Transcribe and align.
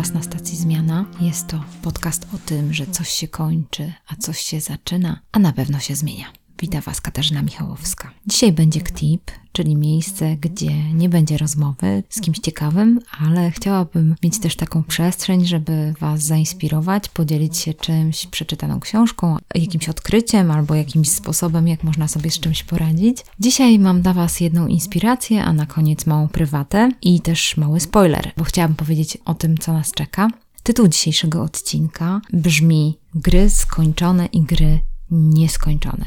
Was 0.00 0.12
na 0.12 0.22
stacji 0.22 0.56
Zmiana. 0.56 1.04
Jest 1.20 1.46
to 1.46 1.64
podcast 1.82 2.26
o 2.34 2.38
tym, 2.38 2.74
że 2.74 2.86
coś 2.86 3.08
się 3.08 3.28
kończy, 3.28 3.92
a 4.08 4.16
coś 4.16 4.40
się 4.40 4.60
zaczyna, 4.60 5.20
a 5.32 5.38
na 5.38 5.52
pewno 5.52 5.78
się 5.78 5.96
zmienia. 5.96 6.26
Witam 6.58 6.80
Was 6.80 7.00
Katarzyna 7.00 7.42
Michałowska. 7.42 8.10
Dzisiaj 8.26 8.52
będzie 8.52 8.80
KTIP, 8.80 9.30
czyli 9.60 9.76
miejsce, 9.76 10.36
gdzie 10.36 10.92
nie 10.94 11.08
będzie 11.08 11.38
rozmowy 11.38 12.02
z 12.08 12.20
kimś 12.20 12.38
ciekawym, 12.38 13.00
ale 13.20 13.50
chciałabym 13.50 14.14
mieć 14.22 14.38
też 14.38 14.56
taką 14.56 14.82
przestrzeń, 14.82 15.46
żeby 15.46 15.94
Was 16.00 16.22
zainspirować, 16.22 17.08
podzielić 17.08 17.56
się 17.58 17.74
czymś, 17.74 18.26
przeczytaną 18.26 18.80
książką, 18.80 19.36
jakimś 19.54 19.88
odkryciem 19.88 20.50
albo 20.50 20.74
jakimś 20.74 21.08
sposobem, 21.08 21.68
jak 21.68 21.84
można 21.84 22.08
sobie 22.08 22.30
z 22.30 22.40
czymś 22.40 22.62
poradzić. 22.64 23.18
Dzisiaj 23.40 23.78
mam 23.78 24.02
dla 24.02 24.12
Was 24.12 24.40
jedną 24.40 24.66
inspirację, 24.66 25.44
a 25.44 25.52
na 25.52 25.66
koniec 25.66 26.06
małą 26.06 26.28
prywatę 26.28 26.90
i 27.02 27.20
też 27.20 27.56
mały 27.56 27.80
spoiler, 27.80 28.32
bo 28.36 28.44
chciałabym 28.44 28.76
powiedzieć 28.76 29.18
o 29.24 29.34
tym, 29.34 29.58
co 29.58 29.72
nas 29.72 29.92
czeka. 29.92 30.28
Tytuł 30.62 30.88
dzisiejszego 30.88 31.42
odcinka 31.42 32.20
brzmi 32.32 32.98
Gry 33.14 33.50
skończone 33.50 34.26
i 34.26 34.42
gry 34.42 34.80
nieskończone. 35.10 36.04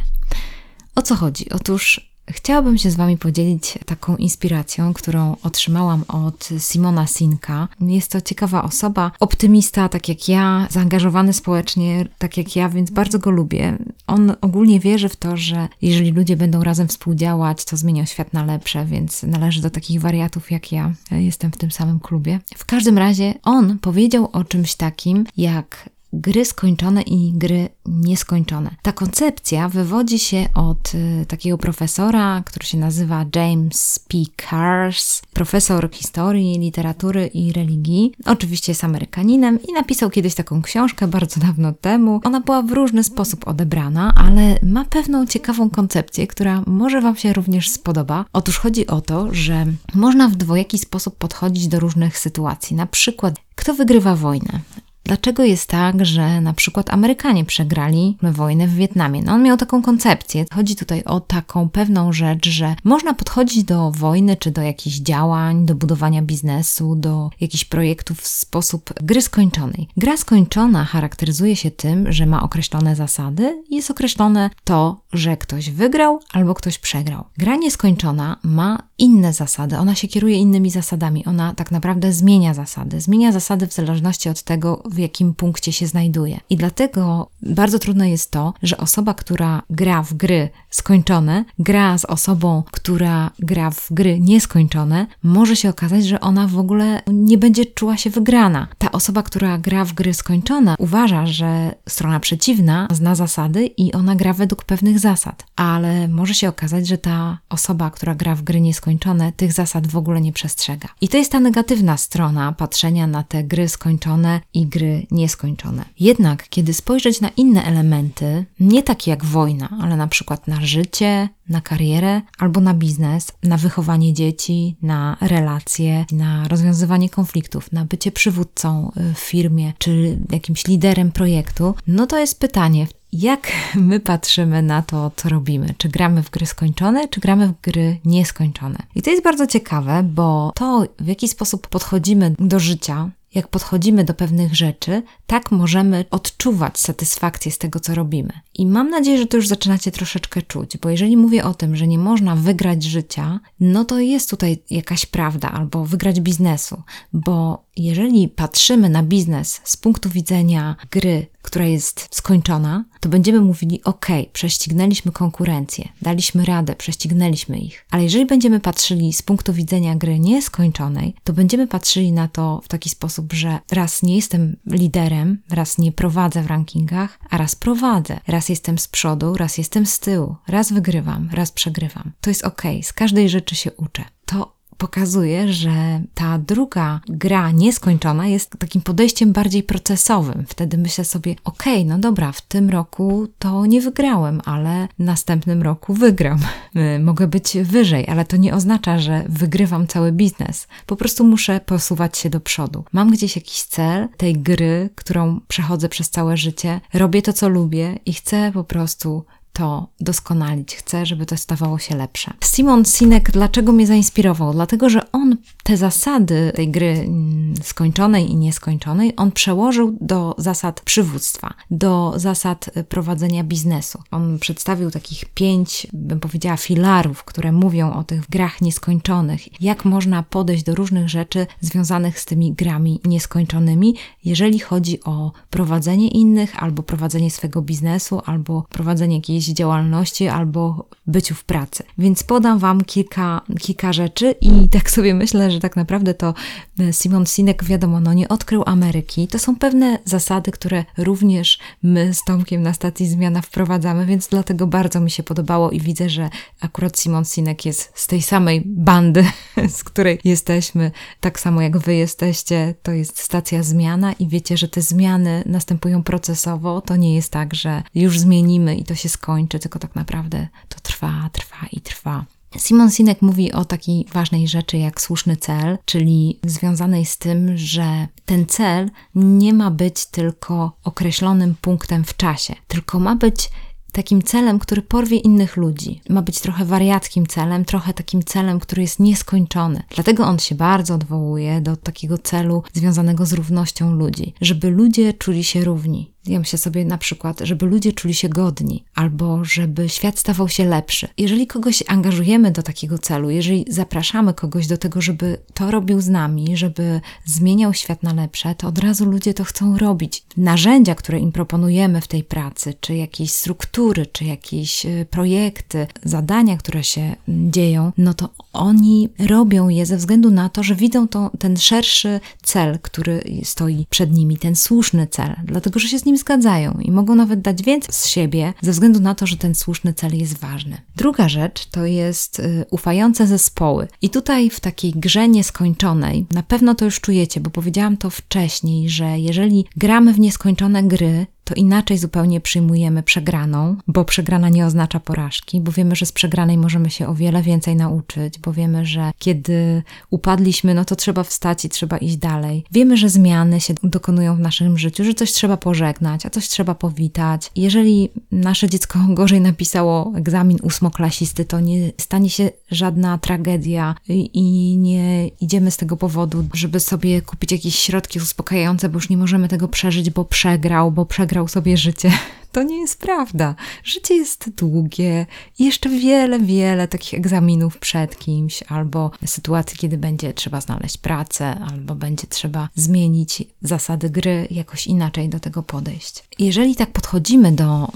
O 0.96 1.02
co 1.02 1.16
chodzi? 1.16 1.50
Otóż 1.50 2.13
Chciałabym 2.30 2.78
się 2.78 2.92
z 2.92 2.96
Wami 2.96 3.18
podzielić 3.18 3.80
taką 3.86 4.16
inspiracją, 4.16 4.94
którą 4.94 5.36
otrzymałam 5.44 6.04
od 6.08 6.50
Simona 6.60 7.08
Sinka. 7.08 7.68
Jest 7.82 8.12
to 8.12 8.22
ciekawa 8.22 8.64
osoba, 8.64 9.12
optymista, 9.20 9.90
tak 9.90 10.10
jak 10.10 10.30
ja, 10.30 10.68
zaangażowany 10.72 11.34
społecznie, 11.34 12.06
tak 12.18 12.38
jak 12.38 12.56
ja, 12.56 12.70
więc 12.70 12.92
bardzo 12.92 13.20
go 13.20 13.32
lubię. 13.32 13.78
On 14.08 14.36
ogólnie 14.42 14.80
wierzy 14.80 15.10
w 15.10 15.16
to, 15.16 15.38
że 15.38 15.68
jeżeli 15.82 16.12
ludzie 16.12 16.36
będą 16.36 16.64
razem 16.64 16.88
współdziałać, 16.88 17.66
to 17.66 17.78
zmienią 17.78 18.06
świat 18.06 18.34
na 18.34 18.46
lepsze, 18.46 18.86
więc 18.86 19.24
należy 19.24 19.62
do 19.62 19.70
takich 19.70 20.02
wariatów 20.02 20.52
jak 20.52 20.72
ja. 20.72 20.94
Jestem 21.12 21.52
w 21.52 21.58
tym 21.58 21.72
samym 21.72 22.00
klubie. 22.00 22.40
W 22.56 22.66
każdym 22.66 22.98
razie 22.98 23.34
on 23.44 23.80
powiedział 23.80 24.30
o 24.34 24.44
czymś 24.44 24.76
takim 24.76 25.26
jak 25.38 25.90
gry 26.14 26.46
skończone 26.46 27.02
i 27.02 27.32
gry 27.36 27.70
nieskończone. 27.86 28.76
Ta 28.82 28.92
koncepcja 28.92 29.70
wywodzi 29.70 30.20
się 30.20 30.46
od 30.56 30.96
y, 30.96 31.26
takiego 31.26 31.58
profesora, 31.58 32.44
który 32.46 32.66
się 32.66 32.78
nazywa 32.78 33.26
James 33.36 34.00
P. 34.08 34.18
Cars, 34.50 35.22
profesor 35.34 35.90
historii, 35.92 36.60
literatury 36.60 37.28
i 37.28 37.54
religii. 37.54 38.12
Oczywiście 38.26 38.72
jest 38.72 38.84
Amerykaninem 38.84 39.60
i 39.70 39.74
napisał 39.74 40.10
kiedyś 40.10 40.36
taką 40.36 40.62
książkę 40.62 41.08
bardzo 41.08 41.40
dawno 41.40 41.74
temu. 41.74 42.22
Ona 42.24 42.40
była 42.40 42.62
w 42.62 42.72
różny 42.72 43.04
sposób 43.04 43.48
odebrana, 43.48 44.14
ale 44.16 44.60
ma 44.64 44.86
pewną 44.86 45.26
ciekawą 45.26 45.70
koncepcję, 45.70 46.28
która 46.28 46.64
może 46.68 47.02
Wam 47.02 47.16
się 47.16 47.34
również 47.34 47.70
spodoba. 47.70 48.26
Otóż 48.34 48.58
chodzi 48.60 48.88
o 48.88 49.02
to, 49.02 49.28
że 49.32 49.66
można 49.94 50.30
w 50.30 50.36
dwojaki 50.36 50.78
sposób 50.78 51.16
podchodzić 51.16 51.68
do 51.68 51.80
różnych 51.80 52.20
sytuacji. 52.20 52.76
Na 52.76 52.86
przykład, 52.86 53.36
kto 53.56 53.74
wygrywa 53.74 54.16
wojnę? 54.16 54.60
Dlaczego 55.06 55.44
jest 55.44 55.70
tak, 55.70 56.06
że 56.06 56.42
na 56.42 56.54
przykład 56.54 56.90
Amerykanie 56.94 57.46
przegrali 57.46 58.18
wojnę 58.22 58.68
w 58.68 58.76
Wietnamie? 58.76 59.22
No 59.22 59.34
on 59.34 59.44
miał 59.44 59.58
taką 59.58 59.82
koncepcję. 59.82 60.46
Chodzi 60.54 60.76
tutaj 60.76 61.04
o 61.04 61.20
taką 61.20 61.70
pewną 61.70 62.14
rzecz, 62.14 62.50
że 62.50 62.76
można 62.84 63.14
podchodzić 63.14 63.64
do 63.64 63.92
wojny 63.92 64.38
czy 64.38 64.52
do 64.52 64.62
jakichś 64.62 64.98
działań, 64.98 65.66
do 65.66 65.76
budowania 65.76 66.22
biznesu, 66.22 66.96
do 66.96 67.30
jakichś 67.42 67.66
projektów 67.66 68.22
w 68.22 68.28
sposób 68.28 68.94
gry 69.02 69.22
skończonej. 69.22 69.88
Gra 69.98 70.18
skończona 70.18 70.86
charakteryzuje 70.86 71.56
się 71.56 71.72
tym, 71.72 72.12
że 72.12 72.26
ma 72.26 72.44
określone 72.44 72.96
zasady 72.96 73.64
i 73.70 73.76
jest 73.76 73.92
określone 73.92 74.50
to, 74.64 75.02
że 75.14 75.38
ktoś 75.38 75.70
wygrał 75.70 76.20
albo 76.34 76.54
ktoś 76.54 76.78
przegrał. 76.78 77.24
Gra 77.38 77.56
nieskończona 77.56 78.38
ma 78.44 78.84
inne 78.98 79.34
zasady, 79.34 79.78
ona 79.78 79.96
się 79.96 80.08
kieruje 80.08 80.36
innymi 80.36 80.70
zasadami, 80.70 81.26
ona 81.26 81.54
tak 81.54 81.72
naprawdę 81.72 82.14
zmienia 82.14 82.54
zasady. 82.54 83.02
Zmienia 83.02 83.32
zasady 83.32 83.68
w 83.68 83.74
zależności 83.74 84.30
od 84.30 84.44
tego, 84.44 84.84
w 84.94 85.00
jakim 85.00 85.34
punkcie 85.34 85.72
się 85.72 85.88
znajduje. 85.88 86.40
I 86.50 86.58
dlatego 86.58 87.30
bardzo 87.42 87.80
trudne 87.80 88.10
jest 88.10 88.32
to, 88.32 88.54
że 88.64 88.78
osoba, 88.78 89.14
która 89.14 89.62
gra 89.70 90.04
w 90.04 90.14
gry 90.14 90.50
skończone, 90.70 91.46
gra 91.60 91.98
z 91.98 92.06
osobą, 92.06 92.64
która 92.72 93.32
gra 93.40 93.72
w 93.72 93.88
gry 93.92 94.20
nieskończone, 94.20 95.08
może 95.24 95.56
się 95.56 95.70
okazać, 95.70 96.06
że 96.06 96.20
ona 96.20 96.48
w 96.48 96.58
ogóle 96.58 97.02
nie 97.08 97.38
będzie 97.38 97.66
czuła 97.66 97.98
się 97.98 98.10
wygrana. 98.10 98.68
Ta 98.78 98.92
osoba, 98.92 99.24
która 99.24 99.58
gra 99.58 99.86
w 99.86 99.94
gry 99.94 100.14
skończone, 100.14 100.76
uważa, 100.78 101.26
że 101.26 101.76
strona 101.90 102.20
przeciwna 102.20 102.88
zna 102.92 103.16
zasady 103.16 103.66
i 103.66 103.94
ona 103.94 104.16
gra 104.16 104.34
według 104.34 104.64
pewnych 104.64 105.00
zasad, 105.00 105.46
ale 105.56 106.08
może 106.08 106.34
się 106.34 106.50
okazać, 106.50 106.88
że 106.88 106.98
ta 106.98 107.38
osoba, 107.50 107.92
która 107.92 108.16
gra 108.16 108.36
w 108.36 108.42
gry 108.42 108.62
nieskończone, 108.62 109.32
tych 109.32 109.54
zasad 109.54 109.88
w 109.88 109.98
ogóle 109.98 110.22
nie 110.22 110.34
przestrzega. 110.34 110.90
I 111.02 111.08
to 111.08 111.18
jest 111.18 111.32
ta 111.32 111.40
negatywna 111.40 111.98
strona 111.98 112.52
patrzenia 112.52 113.08
na 113.08 113.24
te 113.24 113.44
gry 113.44 113.70
skończone 113.70 114.42
i 114.54 114.68
gry 114.68 114.83
gry 114.84 115.08
nieskończone. 115.12 115.86
Jednak, 116.00 116.50
kiedy 116.50 116.74
spojrzeć 116.74 117.22
na 117.22 117.30
inne 117.30 117.66
elementy, 117.66 118.46
nie 118.60 118.84
takie 118.84 119.12
jak 119.12 119.26
wojna, 119.26 119.70
ale 119.82 119.98
na 119.98 120.08
przykład 120.08 120.48
na 120.48 120.66
życie, 120.66 121.30
na 121.50 121.62
karierę 121.62 122.22
albo 122.38 122.62
na 122.62 122.74
biznes, 122.74 123.32
na 123.44 123.58
wychowanie 123.58 124.14
dzieci, 124.14 124.76
na 124.82 125.18
relacje, 125.22 126.06
na 126.12 126.48
rozwiązywanie 126.48 127.10
konfliktów, 127.10 127.72
na 127.72 127.86
bycie 127.86 128.12
przywódcą 128.12 128.92
y, 128.98 129.14
w 129.14 129.20
firmie 129.20 129.74
czy 129.78 130.20
jakimś 130.32 130.68
liderem 130.68 131.12
projektu, 131.12 131.76
no 131.88 132.08
to 132.08 132.20
jest 132.20 132.40
pytanie, 132.40 132.88
jak 133.14 133.52
my 133.90 134.00
patrzymy 134.00 134.62
na 134.62 134.82
to, 134.82 135.12
co 135.16 135.30
robimy? 135.30 135.74
Czy 135.78 135.90
gramy 135.90 136.24
w 136.24 136.30
gry 136.30 136.46
skończone, 136.46 137.08
czy 137.08 137.20
gramy 137.20 137.48
w 137.48 137.62
gry 137.62 137.98
nieskończone? 138.06 138.78
I 138.96 139.02
to 139.02 139.10
jest 139.10 139.24
bardzo 139.24 139.48
ciekawe, 139.48 140.04
bo 140.04 140.52
to, 140.56 140.84
w 141.00 141.08
jaki 141.08 141.28
sposób 141.28 141.68
podchodzimy 141.68 142.36
do 142.40 142.60
życia, 142.60 143.10
jak 143.36 143.48
podchodzimy 143.48 144.04
do 144.04 144.14
pewnych 144.14 144.56
rzeczy, 144.56 145.04
tak 145.28 145.52
możemy 145.52 146.06
odczuwać 146.12 146.80
satysfakcję 146.80 147.52
z 147.52 147.58
tego, 147.58 147.80
co 147.80 147.96
robimy. 147.96 148.34
I 148.56 148.66
mam 148.66 148.90
nadzieję, 148.90 149.18
że 149.18 149.26
to 149.26 149.38
już 149.38 149.48
zaczynacie 149.48 149.92
troszeczkę 149.92 150.42
czuć, 150.42 150.78
bo 150.78 150.90
jeżeli 150.90 151.18
mówię 151.18 151.44
o 151.44 151.54
tym, 151.54 151.76
że 151.76 151.88
nie 151.88 151.98
można 151.98 152.36
wygrać 152.36 152.84
życia, 152.84 153.40
no 153.60 153.86
to 153.86 154.00
jest 154.00 154.30
tutaj 154.30 154.58
jakaś 154.70 155.06
prawda, 155.06 155.52
albo 155.52 155.86
wygrać 155.86 156.22
biznesu, 156.22 156.82
bo 157.14 157.64
jeżeli 157.78 158.28
patrzymy 158.28 158.90
na 158.90 159.04
biznes 159.04 159.62
z 159.64 159.78
punktu 159.78 160.10
widzenia 160.10 160.76
gry, 160.92 161.28
która 161.42 161.66
jest 161.66 162.08
skończona, 162.12 162.86
to 163.00 163.10
będziemy 163.10 163.42
mówili: 163.42 163.84
OK, 163.84 164.08
prześcignęliśmy 164.34 165.12
konkurencję, 165.12 165.90
daliśmy 166.02 166.46
radę, 166.46 166.76
prześcignęliśmy 166.76 167.60
ich. 167.60 167.86
Ale 167.92 168.04
jeżeli 168.04 168.26
będziemy 168.26 168.60
patrzyli 168.60 169.14
z 169.14 169.22
punktu 169.22 169.54
widzenia 169.54 169.96
gry 169.96 170.20
nieskończonej, 170.20 171.16
to 171.24 171.34
będziemy 171.34 171.68
patrzyli 171.68 172.12
na 172.12 172.28
to 172.28 172.62
w 172.64 172.68
taki 172.68 172.90
sposób, 172.90 173.34
że 173.34 173.60
raz 173.72 174.04
nie 174.04 174.16
jestem 174.16 174.56
liderem, 174.68 175.42
raz 175.50 175.78
nie 175.78 175.92
prowadzę 175.92 176.42
w 176.42 176.48
rankingach, 176.48 177.20
a 177.30 177.38
raz 177.38 177.56
prowadzę. 177.56 178.20
Raz 178.28 178.43
jestem 178.50 178.78
z 178.78 178.88
przodu, 178.88 179.38
raz 179.38 179.58
jestem 179.58 179.86
z 179.86 180.00
tyłu, 180.00 180.36
raz 180.48 180.74
wygrywam, 180.74 181.30
raz 181.34 181.52
przegrywam. 181.52 182.12
To 182.22 182.30
jest 182.30 182.44
OK, 182.44 182.62
z 182.82 182.94
każdej 182.94 183.30
rzeczy 183.30 183.56
się 183.56 183.72
uczę. 183.72 184.04
To 184.26 184.56
pokazuje, 184.78 185.54
że 185.54 186.02
ta 186.14 186.38
druga 186.38 187.00
gra 187.08 187.52
nieskończona 187.52 188.28
jest 188.28 188.58
takim 188.60 188.82
podejściem 188.82 189.32
bardziej 189.34 189.64
procesowym. 189.64 190.46
Wtedy 190.48 190.78
myślę 190.78 191.06
sobie, 191.06 191.36
okej, 191.44 191.74
okay, 191.74 191.86
no 191.86 191.98
dobra, 191.98 192.32
w 192.32 192.42
tym 192.42 192.70
roku 192.70 193.28
to 193.40 193.66
nie 193.66 193.82
wygrałem, 193.82 194.42
ale 194.46 194.88
następnym 195.00 195.62
roku 195.62 195.94
wygram. 195.94 196.40
Mogę 197.00 197.28
być 197.28 197.58
wyżej, 197.64 198.08
ale 198.08 198.26
to 198.26 198.38
nie 198.38 198.54
oznacza, 198.54 199.00
że 199.00 199.24
wygrywam 199.30 199.88
cały 199.88 200.12
biznes. 200.12 200.68
Po 200.86 200.96
prostu 200.96 201.24
muszę 201.24 201.60
posuwać 201.66 202.18
się 202.18 202.30
do 202.30 202.40
przodu. 202.40 202.84
Mam 202.94 203.12
gdzieś 203.12 203.36
jakiś 203.36 203.64
cel 203.64 204.08
tej 204.18 204.34
gry, 204.34 204.90
którą 204.96 205.40
przechodzę 205.48 205.90
przez 205.90 206.10
całe 206.10 206.38
życie, 206.38 206.82
robię 206.94 207.22
to, 207.22 207.34
co 207.34 207.50
lubię 207.50 208.00
i 208.06 208.14
chcę 208.14 208.52
po 208.54 208.64
prostu 208.64 209.26
to 209.54 209.88
doskonalić, 210.00 210.76
chcę, 210.76 211.06
żeby 211.06 211.26
to 211.26 211.38
stawało 211.38 211.80
się 211.80 211.96
lepsze. 211.96 212.34
Simon 212.44 212.86
Sinek 212.86 213.32
dlaczego 213.32 213.72
mnie 213.72 213.88
zainspirował? 213.88 214.54
Dlatego, 214.54 214.90
że 214.90 215.12
on 215.12 215.38
te 215.64 215.78
zasady 215.78 216.52
tej 216.56 216.70
gry 216.72 216.88
mm, 216.88 217.54
skończonej 217.64 218.32
i 218.32 218.36
nieskończonej, 218.36 219.14
on 219.18 219.32
przełożył 219.32 219.98
do 220.02 220.36
zasad 220.38 220.82
przywództwa, 220.82 221.54
do 221.72 222.14
zasad 222.16 222.70
prowadzenia 222.90 223.44
biznesu. 223.44 224.00
On 224.12 224.40
przedstawił 224.40 224.92
takich 224.92 225.26
pięć, 225.26 225.88
bym 225.94 226.20
powiedziała, 226.20 226.58
filarów, 226.58 227.24
które 227.24 227.52
mówią 227.52 227.94
o 227.94 228.04
tych 228.04 228.30
grach 228.30 228.62
nieskończonych, 228.62 229.62
jak 229.62 229.86
można 229.86 230.24
podejść 230.24 230.64
do 230.64 230.76
różnych 230.76 231.10
rzeczy 231.10 231.48
związanych 231.62 232.20
z 232.20 232.26
tymi 232.26 232.54
grami 232.54 233.00
nieskończonymi, 233.06 233.96
jeżeli 234.26 234.60
chodzi 234.60 235.04
o 235.04 235.32
prowadzenie 235.50 236.08
innych, 236.08 236.64
albo 236.64 236.84
prowadzenie 236.84 237.32
swojego 237.32 237.62
biznesu, 237.62 238.22
albo 238.26 238.66
prowadzenie 238.70 239.16
jakiejś 239.16 239.46
działalności 239.46 240.28
albo 240.28 240.86
byciu 241.08 241.36
w 241.36 241.44
pracy. 241.44 241.84
Więc 241.98 242.24
podam 242.24 242.60
Wam 242.60 242.84
kilka, 242.84 243.42
kilka 243.60 243.94
rzeczy 243.94 244.36
i 244.42 244.70
tak 244.70 244.92
sobie 244.92 245.14
myślę, 245.14 245.52
że 245.54 245.60
tak 245.60 245.76
naprawdę 245.76 246.14
to 246.14 246.34
e, 246.80 246.94
Simon 246.94 247.26
Sinek, 247.26 247.64
wiadomo, 247.64 248.00
no 248.00 248.14
nie 248.14 248.30
odkrył 248.30 248.64
Ameryki. 248.66 249.28
To 249.28 249.40
są 249.40 249.56
pewne 249.56 250.00
zasady, 250.06 250.52
które 250.52 250.86
również 250.98 251.60
my 251.84 252.14
z 252.14 252.24
Tomkiem 252.24 252.62
na 252.62 252.74
stacji 252.74 253.08
Zmiana 253.08 253.42
wprowadzamy, 253.42 254.06
więc 254.06 254.28
dlatego 254.28 254.68
bardzo 254.68 255.00
mi 255.00 255.12
się 255.12 255.24
podobało 255.24 255.72
i 255.72 255.80
widzę, 255.80 256.10
że 256.10 256.30
akurat 256.62 257.00
Simon 257.00 257.26
Sinek 257.26 257.66
jest 257.66 257.92
z 257.96 258.08
tej 258.08 258.22
samej 258.22 258.64
bandy, 258.66 259.26
z 259.78 259.84
której 259.84 260.20
jesteśmy, 260.24 260.92
tak 261.20 261.40
samo 261.40 261.62
jak 261.62 261.78
wy 261.78 261.96
jesteście. 261.96 262.76
To 262.84 262.92
jest 262.92 263.20
stacja 263.20 263.64
Zmiana 263.64 264.14
i 264.14 264.28
wiecie, 264.28 264.58
że 264.58 264.68
te 264.68 264.82
zmiany 264.82 265.44
następują 265.46 266.04
procesowo. 266.04 266.82
To 266.82 266.96
nie 266.96 267.16
jest 267.16 267.32
tak, 267.32 267.54
że 267.54 267.84
już 267.96 268.20
zmienimy 268.20 268.76
i 268.76 268.84
to 268.84 268.96
się 268.96 269.10
skończy, 269.10 269.60
tylko 269.60 269.80
tak 269.80 269.96
naprawdę 269.96 270.48
to 270.70 270.80
trwa, 270.80 271.30
trwa 271.34 271.68
i 271.72 271.82
trwa. 271.82 272.26
Simon 272.58 272.92
Sinek 272.92 273.22
mówi 273.22 273.52
o 273.52 273.66
takiej 273.66 274.06
ważnej 274.14 274.48
rzeczy 274.48 274.78
jak 274.78 275.02
słuszny 275.02 275.38
cel, 275.38 275.78
czyli 275.86 276.40
związanej 276.44 277.06
z 277.06 277.18
tym, 277.18 277.58
że 277.58 278.08
ten 278.26 278.46
cel 278.46 278.90
nie 279.16 279.54
ma 279.54 279.72
być 279.72 280.06
tylko 280.06 280.72
określonym 280.84 281.56
punktem 281.62 282.04
w 282.04 282.18
czasie, 282.18 282.56
tylko 282.68 283.00
ma 283.00 283.16
być 283.16 283.50
takim 283.94 284.22
celem, 284.22 284.60
który 284.60 284.82
porwie 284.82 285.18
innych 285.18 285.58
ludzi. 285.58 286.02
Ma 286.10 286.22
być 286.22 286.40
trochę 286.40 286.66
wariackim 286.66 287.28
celem, 287.28 287.66
trochę 287.66 287.94
takim 287.94 288.24
celem, 288.24 288.60
który 288.60 288.82
jest 288.82 289.00
nieskończony. 289.00 289.84
Dlatego 289.96 290.26
on 290.26 290.40
się 290.40 290.56
bardzo 290.56 290.96
odwołuje 290.96 291.62
do 291.62 291.78
takiego 291.78 292.18
celu 292.18 292.64
związanego 292.74 293.26
z 293.26 293.34
równością 293.34 293.96
ludzi, 293.96 294.34
żeby 294.42 294.70
ludzie 294.70 295.14
czuli 295.14 295.44
się 295.44 295.64
równi, 295.64 296.13
ja 296.26 296.40
myślę 296.40 296.60
sobie 296.60 296.86
na 296.86 296.98
przykład, 296.98 297.40
żeby 297.40 297.66
ludzie 297.66 297.94
czuli 297.94 298.14
się 298.14 298.30
godni, 298.30 298.84
albo 298.96 299.46
żeby 299.46 299.90
świat 299.90 300.20
stawał 300.20 300.50
się 300.50 300.66
lepszy. 300.66 301.08
Jeżeli 301.18 301.48
kogoś 301.48 301.84
angażujemy 301.88 302.52
do 302.52 302.64
takiego 302.64 302.98
celu, 302.98 303.30
jeżeli 303.30 303.66
zapraszamy 303.70 304.34
kogoś 304.34 304.68
do 304.68 304.78
tego, 304.78 305.02
żeby 305.02 305.38
to 305.54 305.72
robił 305.72 306.02
z 306.02 306.10
nami, 306.10 306.58
żeby 306.58 307.02
zmieniał 307.26 307.74
świat 307.74 308.04
na 308.04 308.14
lepsze, 308.14 308.56
to 308.56 308.68
od 308.68 308.80
razu 308.80 309.06
ludzie 309.06 309.34
to 309.34 309.44
chcą 309.44 309.78
robić. 309.78 310.24
Narzędzia, 310.38 310.96
które 310.96 311.20
im 311.20 311.32
proponujemy 311.32 312.02
w 312.02 312.08
tej 312.08 312.24
pracy, 312.24 312.74
czy 312.80 312.96
jakieś 312.96 313.32
struktury, 313.32 314.06
czy 314.06 314.26
jakieś 314.26 314.86
y, 314.86 315.06
projekty, 315.10 315.88
zadania, 316.04 316.58
które 316.58 316.84
się 316.84 317.02
mm, 317.02 317.52
dzieją, 317.52 317.92
no 317.98 318.14
to 318.14 318.30
oni 318.54 319.10
robią 319.20 319.70
je 319.70 319.86
ze 319.86 319.98
względu 319.98 320.32
na 320.32 320.50
to, 320.50 320.64
że 320.64 320.76
widzą 320.76 321.08
to, 321.08 321.32
ten 321.40 321.58
szerszy 321.58 322.20
cel, 322.44 322.80
który 322.80 323.24
stoi 323.44 323.86
przed 323.90 324.12
nimi, 324.12 324.38
ten 324.38 324.56
słuszny 324.56 325.08
cel, 325.08 325.36
dlatego 325.44 325.80
że 325.80 325.88
się 325.88 326.00
z 326.00 326.06
nim 326.06 326.13
zgadzają 326.18 326.78
i 326.82 326.92
mogą 326.92 327.16
nawet 327.16 327.42
dać 327.42 327.64
więcej 327.64 327.94
z 327.94 328.06
siebie 328.08 328.54
ze 328.62 328.72
względu 328.72 329.00
na 329.00 329.16
to, 329.16 329.28
że 329.28 329.38
ten 329.38 329.56
słuszny 329.56 329.94
cel 329.94 330.18
jest 330.18 330.38
ważny. 330.38 330.78
Druga 330.96 331.30
rzecz 331.30 331.66
to 331.66 331.86
jest 331.86 332.40
y, 332.40 332.66
ufające 332.72 333.28
zespoły. 333.28 333.88
I 334.02 334.10
tutaj 334.10 334.50
w 334.50 334.60
takiej 334.60 334.92
grze 334.92 335.28
nieskończonej, 335.28 336.26
na 336.32 336.44
pewno 336.44 336.76
to 336.76 336.86
już 336.86 337.00
czujecie, 337.00 337.40
bo 337.42 337.50
powiedziałam 337.50 337.98
to 337.98 338.10
wcześniej, 338.10 338.90
że 338.90 339.20
jeżeli 339.20 339.66
gramy 339.76 340.14
w 340.14 340.20
nieskończone 340.20 340.84
gry, 340.84 341.26
to 341.44 341.54
inaczej 341.54 341.98
zupełnie 341.98 342.42
przyjmujemy 342.42 343.04
przegraną, 343.04 343.76
bo 343.88 344.06
przegrana 344.06 344.50
nie 344.50 344.66
oznacza 344.66 345.00
porażki, 345.00 345.62
bo 345.62 345.72
wiemy, 345.72 345.96
że 345.96 346.06
z 346.06 346.12
przegranej 346.12 346.58
możemy 346.58 346.90
się 346.90 347.08
o 347.08 347.16
wiele 347.16 347.42
więcej 347.42 347.76
nauczyć, 347.76 348.40
bo 348.40 348.54
wiemy, 348.54 348.86
że 348.86 349.12
kiedy 349.20 349.84
upadliśmy, 350.10 350.74
no 350.74 350.86
to 350.86 350.96
trzeba 350.96 351.24
wstać 351.24 351.66
i 351.66 351.70
trzeba 351.70 351.98
iść 351.98 352.18
dalej. 352.18 352.64
Wiemy, 352.72 352.98
że 352.98 353.10
zmiany 353.10 353.62
się 353.62 353.74
dokonują 353.84 354.36
w 354.36 354.40
naszym 354.40 354.78
życiu, 354.78 355.04
że 355.04 355.14
coś 355.14 355.32
trzeba 355.32 355.58
pożegnać, 355.58 356.26
a 356.26 356.30
coś 356.30 356.48
trzeba 356.48 356.76
powitać. 356.76 357.52
Jeżeli 357.56 358.10
nasze 358.32 358.70
dziecko 358.70 359.00
gorzej 359.10 359.42
napisało 359.42 360.14
egzamin 360.16 360.58
ósmoklasisty, 360.62 361.46
to 361.46 361.60
nie 361.60 361.92
stanie 361.98 362.30
się 362.30 362.50
żadna 362.72 363.18
tragedia 363.18 363.96
i 364.10 364.78
nie 364.78 365.28
idziemy 365.28 365.72
z 365.72 365.78
tego 365.78 365.98
powodu, 365.98 366.46
żeby 366.54 366.80
sobie 366.80 367.22
kupić 367.22 367.52
jakieś 367.52 367.76
środki 367.76 368.20
uspokajające, 368.20 368.90
bo 368.90 368.98
już 368.98 369.10
nie 369.10 369.18
możemy 369.18 369.48
tego 369.48 369.68
przeżyć, 369.68 370.10
bo 370.10 370.26
przegrał, 370.26 370.92
bo 370.92 371.06
przegrał 371.06 371.33
zagrał 371.34 371.48
sobie 371.48 371.78
życie. 371.78 372.12
To 372.54 372.64
nie 372.64 372.82
jest 372.82 373.00
prawda. 373.00 373.56
Życie 373.84 374.16
jest 374.16 374.50
długie 374.50 375.26
i 375.60 375.66
jeszcze 375.66 375.90
wiele, 375.90 376.40
wiele 376.40 376.88
takich 376.88 377.14
egzaminów 377.14 377.78
przed 377.78 378.20
kimś, 378.20 378.64
albo 378.64 379.12
sytuacji, 379.26 379.78
kiedy 379.78 379.98
będzie 379.98 380.34
trzeba 380.34 380.62
znaleźć 380.62 380.98
pracę, 380.98 381.60
albo 381.72 381.96
będzie 381.96 382.28
trzeba 382.28 382.70
zmienić 382.76 383.44
zasady 383.62 384.10
gry, 384.10 384.48
jakoś 384.52 384.88
inaczej 384.88 385.30
do 385.30 385.40
tego 385.40 385.64
podejść. 385.64 386.24
Jeżeli 386.40 386.76
tak 386.76 386.92
podchodzimy 386.92 387.52
do, 387.52 387.88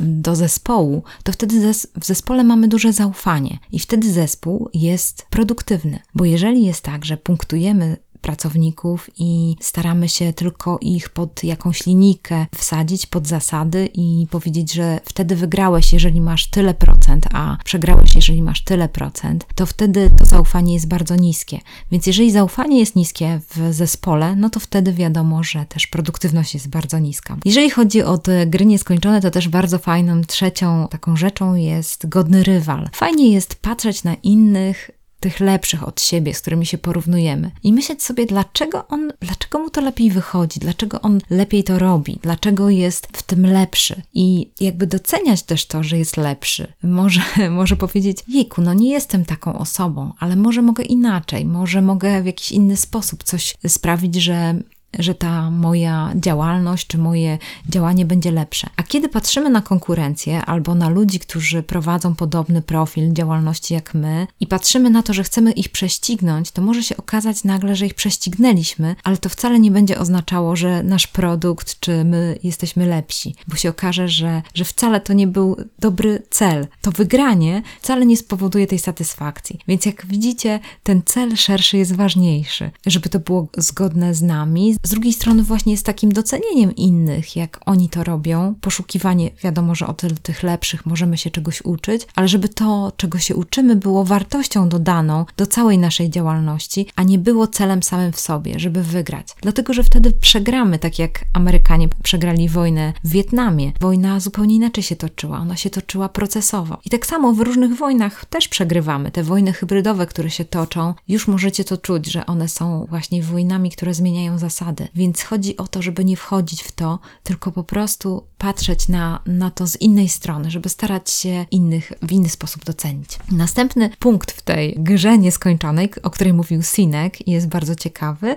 do 0.00 0.36
zespołu, 0.36 1.02
to 1.22 1.32
wtedy 1.32 1.72
w 2.00 2.06
zespole 2.06 2.44
mamy 2.44 2.68
duże 2.68 2.92
zaufanie 2.92 3.58
i 3.72 3.78
wtedy 3.78 4.12
zespół 4.12 4.70
jest 4.74 5.26
produktywny, 5.30 5.98
bo 6.14 6.24
jeżeli 6.24 6.64
jest 6.64 6.82
tak, 6.82 7.04
że 7.04 7.16
punktujemy 7.16 7.96
pracowników 8.24 9.10
i 9.18 9.56
staramy 9.60 10.08
się 10.08 10.32
tylko 10.32 10.78
ich 10.80 11.08
pod 11.08 11.44
jakąś 11.44 11.86
linijkę 11.86 12.46
wsadzić, 12.54 13.06
pod 13.06 13.26
zasady 13.26 13.88
i 13.94 14.26
powiedzieć, 14.30 14.72
że 14.72 15.00
wtedy 15.04 15.36
wygrałeś, 15.36 15.92
jeżeli 15.92 16.20
masz 16.20 16.50
tyle 16.50 16.74
procent, 16.74 17.26
a 17.32 17.56
przegrałeś, 17.64 18.14
jeżeli 18.14 18.42
masz 18.42 18.64
tyle 18.64 18.88
procent, 18.88 19.46
to 19.54 19.66
wtedy 19.66 20.10
to 20.18 20.24
zaufanie 20.24 20.74
jest 20.74 20.88
bardzo 20.88 21.16
niskie. 21.16 21.60
Więc 21.90 22.06
jeżeli 22.06 22.32
zaufanie 22.32 22.78
jest 22.78 22.96
niskie 22.96 23.40
w 23.48 23.74
zespole, 23.74 24.36
no 24.36 24.50
to 24.50 24.60
wtedy 24.60 24.92
wiadomo, 24.92 25.42
że 25.42 25.66
też 25.66 25.86
produktywność 25.86 26.54
jest 26.54 26.68
bardzo 26.68 26.98
niska. 26.98 27.36
Jeżeli 27.44 27.70
chodzi 27.70 28.02
o 28.02 28.18
te 28.18 28.46
gry 28.46 28.66
nieskończone, 28.66 29.20
to 29.20 29.30
też 29.30 29.48
bardzo 29.48 29.78
fajną 29.78 30.20
trzecią 30.22 30.88
taką 30.90 31.16
rzeczą 31.16 31.54
jest 31.54 32.08
godny 32.08 32.42
rywal. 32.42 32.88
Fajnie 32.92 33.32
jest 33.32 33.54
patrzeć 33.54 34.04
na 34.04 34.14
innych 34.14 34.90
tych 35.24 35.40
lepszych 35.40 35.88
od 35.88 36.00
siebie, 36.00 36.34
z 36.34 36.40
którymi 36.40 36.66
się 36.66 36.78
porównujemy. 36.78 37.50
I 37.62 37.72
myśleć 37.72 38.02
sobie, 38.02 38.26
dlaczego 38.26 38.88
on, 38.88 39.12
dlaczego 39.20 39.58
mu 39.58 39.70
to 39.70 39.80
lepiej 39.80 40.10
wychodzi, 40.10 40.60
dlaczego 40.60 41.00
on 41.00 41.20
lepiej 41.30 41.64
to 41.64 41.78
robi, 41.78 42.18
dlaczego 42.22 42.70
jest 42.70 43.08
w 43.12 43.22
tym 43.22 43.46
lepszy. 43.46 44.02
I 44.14 44.50
jakby 44.60 44.86
doceniać 44.86 45.42
też 45.42 45.66
to, 45.66 45.82
że 45.82 45.98
jest 45.98 46.16
lepszy. 46.16 46.72
Może, 46.82 47.20
może 47.50 47.76
powiedzieć, 47.76 48.18
jejku, 48.28 48.62
no 48.62 48.74
nie 48.74 48.90
jestem 48.90 49.24
taką 49.24 49.58
osobą, 49.58 50.12
ale 50.18 50.36
może 50.36 50.62
mogę 50.62 50.84
inaczej, 50.84 51.44
może 51.44 51.82
mogę 51.82 52.22
w 52.22 52.26
jakiś 52.26 52.52
inny 52.52 52.76
sposób 52.76 53.22
coś 53.22 53.54
sprawić, 53.68 54.14
że 54.14 54.54
że 54.98 55.14
ta 55.14 55.50
moja 55.50 56.12
działalność 56.14 56.86
czy 56.86 56.98
moje 56.98 57.38
działanie 57.68 58.04
będzie 58.04 58.30
lepsze. 58.30 58.66
A 58.76 58.82
kiedy 58.82 59.08
patrzymy 59.08 59.50
na 59.50 59.62
konkurencję 59.62 60.44
albo 60.44 60.74
na 60.74 60.88
ludzi, 60.88 61.18
którzy 61.18 61.62
prowadzą 61.62 62.14
podobny 62.14 62.62
profil 62.62 63.12
działalności 63.12 63.74
jak 63.74 63.94
my 63.94 64.26
i 64.40 64.46
patrzymy 64.46 64.90
na 64.90 65.02
to, 65.02 65.14
że 65.14 65.24
chcemy 65.24 65.52
ich 65.52 65.68
prześcignąć, 65.68 66.50
to 66.50 66.62
może 66.62 66.82
się 66.82 66.96
okazać 66.96 67.44
nagle, 67.44 67.76
że 67.76 67.86
ich 67.86 67.94
prześcignęliśmy, 67.94 68.96
ale 69.04 69.16
to 69.16 69.28
wcale 69.28 69.60
nie 69.60 69.70
będzie 69.70 69.98
oznaczało, 69.98 70.56
że 70.56 70.82
nasz 70.82 71.06
produkt 71.06 71.80
czy 71.80 72.04
my 72.04 72.38
jesteśmy 72.42 72.86
lepsi, 72.86 73.34
bo 73.48 73.56
się 73.56 73.70
okaże, 73.70 74.08
że, 74.08 74.42
że 74.54 74.64
wcale 74.64 75.00
to 75.00 75.12
nie 75.12 75.26
był 75.26 75.56
dobry 75.78 76.22
cel. 76.30 76.66
To 76.80 76.92
wygranie 76.92 77.62
wcale 77.80 78.06
nie 78.06 78.16
spowoduje 78.16 78.66
tej 78.66 78.78
satysfakcji. 78.78 79.58
Więc 79.68 79.86
jak 79.86 80.06
widzicie, 80.06 80.60
ten 80.82 81.02
cel 81.04 81.36
szerszy 81.36 81.76
jest 81.76 81.94
ważniejszy, 81.94 82.70
żeby 82.86 83.08
to 83.08 83.18
było 83.18 83.48
zgodne 83.56 84.14
z 84.14 84.22
nami, 84.22 84.76
z 84.84 84.90
drugiej 84.90 85.12
strony 85.12 85.42
właśnie 85.42 85.72
jest 85.72 85.86
takim 85.86 86.12
docenieniem 86.12 86.76
innych, 86.76 87.36
jak 87.36 87.60
oni 87.66 87.88
to 87.88 88.04
robią, 88.04 88.54
poszukiwanie, 88.60 89.30
wiadomo, 89.42 89.74
że 89.74 89.86
o 89.86 89.94
tych 90.22 90.42
lepszych 90.42 90.86
możemy 90.86 91.18
się 91.18 91.30
czegoś 91.30 91.62
uczyć, 91.64 92.06
ale 92.14 92.28
żeby 92.28 92.48
to, 92.48 92.92
czego 92.96 93.18
się 93.18 93.36
uczymy, 93.36 93.76
było 93.76 94.04
wartością 94.04 94.68
dodaną 94.68 95.24
do 95.36 95.46
całej 95.46 95.78
naszej 95.78 96.10
działalności, 96.10 96.86
a 96.96 97.02
nie 97.02 97.18
było 97.18 97.46
celem 97.46 97.82
samym 97.82 98.12
w 98.12 98.20
sobie, 98.20 98.58
żeby 98.58 98.82
wygrać. 98.82 99.26
Dlatego, 99.40 99.72
że 99.72 99.82
wtedy 99.82 100.12
przegramy, 100.12 100.78
tak 100.78 100.98
jak 100.98 101.24
Amerykanie 101.32 101.88
przegrali 102.02 102.48
wojnę 102.48 102.92
w 103.04 103.08
Wietnamie. 103.08 103.72
Wojna 103.80 104.20
zupełnie 104.20 104.54
inaczej 104.54 104.84
się 104.84 104.96
toczyła, 104.96 105.38
ona 105.38 105.56
się 105.56 105.70
toczyła 105.70 106.08
procesowo. 106.08 106.78
I 106.84 106.90
tak 106.90 107.06
samo 107.06 107.32
w 107.32 107.40
różnych 107.40 107.76
wojnach 107.76 108.24
też 108.24 108.48
przegrywamy. 108.48 109.10
Te 109.10 109.22
wojny 109.22 109.52
hybrydowe, 109.52 110.06
które 110.06 110.30
się 110.30 110.44
toczą, 110.44 110.94
już 111.08 111.28
możecie 111.28 111.64
to 111.64 111.78
czuć, 111.78 112.12
że 112.12 112.26
one 112.26 112.48
są 112.48 112.86
właśnie 112.90 113.22
wojnami, 113.22 113.70
które 113.70 113.94
zmieniają 113.94 114.38
zasady 114.38 114.73
więc 114.94 115.22
chodzi 115.22 115.56
o 115.56 115.68
to, 115.68 115.82
żeby 115.82 116.04
nie 116.04 116.16
wchodzić 116.16 116.62
w 116.62 116.72
to, 116.72 116.98
tylko 117.22 117.52
po 117.52 117.64
prostu 117.64 118.26
patrzeć 118.38 118.88
na, 118.88 119.20
na 119.26 119.50
to 119.50 119.66
z 119.66 119.76
innej 119.76 120.08
strony, 120.08 120.50
żeby 120.50 120.68
starać 120.68 121.10
się 121.10 121.46
innych 121.50 121.92
w 122.02 122.12
inny 122.12 122.28
sposób 122.28 122.64
docenić. 122.64 123.18
Następny 123.30 123.90
punkt 123.98 124.32
w 124.32 124.42
tej 124.42 124.74
grze 124.78 125.18
nieskończonej, 125.18 125.90
o 126.02 126.10
której 126.10 126.32
mówił 126.32 126.62
Sinek, 126.62 127.28
jest 127.28 127.48
bardzo 127.48 127.74
ciekawy, 127.74 128.36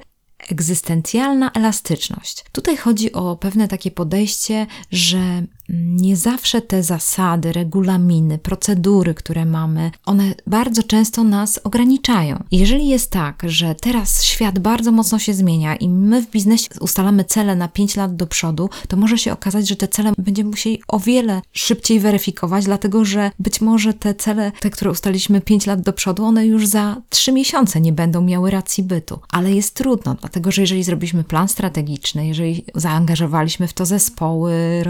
egzystencjalna 0.50 1.52
elastyczność. 1.52 2.46
Tutaj 2.52 2.78
chodzi 2.78 3.14
o 3.14 3.36
pewne 3.36 3.68
takie 3.68 3.92
podejście, 3.92 4.68
że 4.92 5.44
nie 5.70 6.16
zawsze 6.16 6.62
te 6.62 6.84
zasady, 6.84 7.54
regulaminy, 7.54 8.38
procedury, 8.38 9.14
które 9.14 9.46
mamy, 9.46 9.92
one 10.06 10.34
bardzo 10.48 10.84
często 10.84 11.24
nas 11.24 11.60
ograniczają. 11.64 12.44
Jeżeli 12.52 12.88
jest 12.88 13.12
tak, 13.12 13.44
że 13.46 13.76
teraz 13.76 14.24
świat 14.24 14.60
bardzo 14.60 14.92
mocno 14.92 15.20
się 15.20 15.34
zmienia 15.34 15.76
i 15.76 15.90
my 15.90 16.22
w 16.22 16.32
biznesie 16.32 16.68
ustalamy 16.80 17.24
cele 17.24 17.56
na 17.56 17.68
5 17.68 17.96
lat 17.96 18.16
do 18.16 18.28
przodu, 18.28 18.70
to 18.88 18.98
może 18.98 19.18
się 19.18 19.34
okazać, 19.34 19.68
że 19.68 19.76
te 19.76 19.88
cele 19.88 20.14
będziemy 20.18 20.50
musieli 20.50 20.82
o 20.88 21.00
wiele 21.00 21.42
szybciej 21.52 22.00
weryfikować, 22.00 22.66
dlatego 22.66 23.06
że 23.06 23.32
być 23.40 23.62
może 23.62 23.94
te 23.94 24.16
cele, 24.16 24.52
te, 24.60 24.70
które 24.70 24.92
ustaliliśmy 24.92 25.42
5 25.42 25.66
lat 25.66 25.82
do 25.82 25.94
przodu, 25.94 26.26
one 26.26 26.46
już 26.46 26.68
za 26.68 27.02
3 27.10 27.32
miesiące 27.32 27.82
nie 27.82 27.94
będą 27.94 28.22
miały 28.22 28.52
racji 28.52 28.84
bytu. 28.84 29.20
Ale 29.32 29.54
jest 29.54 29.74
trudno, 29.74 30.16
dlatego 30.16 30.52
że 30.52 30.62
jeżeli 30.62 30.84
zrobiliśmy 30.84 31.24
plan 31.24 31.48
strategiczny, 31.48 32.28
jeżeli 32.28 32.66
zaangażowaliśmy 32.76 33.68
w 33.68 33.74
to 33.74 33.86
zespoły, 33.86 34.84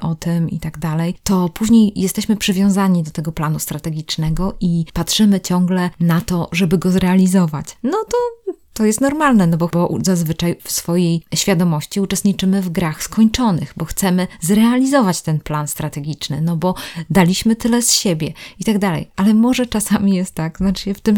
o 0.00 0.14
tym 0.14 0.50
i 0.50 0.58
tak 0.58 0.78
dalej, 0.78 1.14
to 1.22 1.48
później 1.48 1.92
jesteśmy 1.96 2.36
przywiązani 2.36 3.02
do 3.02 3.10
tego 3.10 3.32
planu 3.32 3.58
strategicznego 3.58 4.54
i 4.60 4.84
patrzymy 4.92 5.40
ciągle 5.40 5.90
na 6.00 6.20
to, 6.20 6.48
żeby 6.52 6.78
go 6.78 6.90
zrealizować. 6.90 7.78
No 7.82 7.98
to 8.08 8.52
to 8.76 8.84
jest 8.84 9.00
normalne, 9.00 9.46
no 9.46 9.56
bo, 9.56 9.68
bo 9.68 9.98
zazwyczaj 10.02 10.56
w 10.62 10.72
swojej 10.72 11.22
świadomości 11.34 12.00
uczestniczymy 12.00 12.62
w 12.62 12.70
grach 12.70 13.02
skończonych, 13.02 13.72
bo 13.76 13.84
chcemy 13.84 14.26
zrealizować 14.40 15.22
ten 15.22 15.40
plan 15.40 15.68
strategiczny, 15.68 16.40
no 16.40 16.56
bo 16.56 16.74
daliśmy 17.10 17.56
tyle 17.56 17.82
z 17.82 17.92
siebie 17.92 18.32
i 18.60 18.64
tak 18.64 18.78
dalej. 18.78 19.08
Ale 19.16 19.34
może 19.34 19.66
czasami 19.66 20.14
jest 20.14 20.34
tak, 20.34 20.58
znaczy 20.58 20.94
w 20.94 21.00
tym 21.00 21.16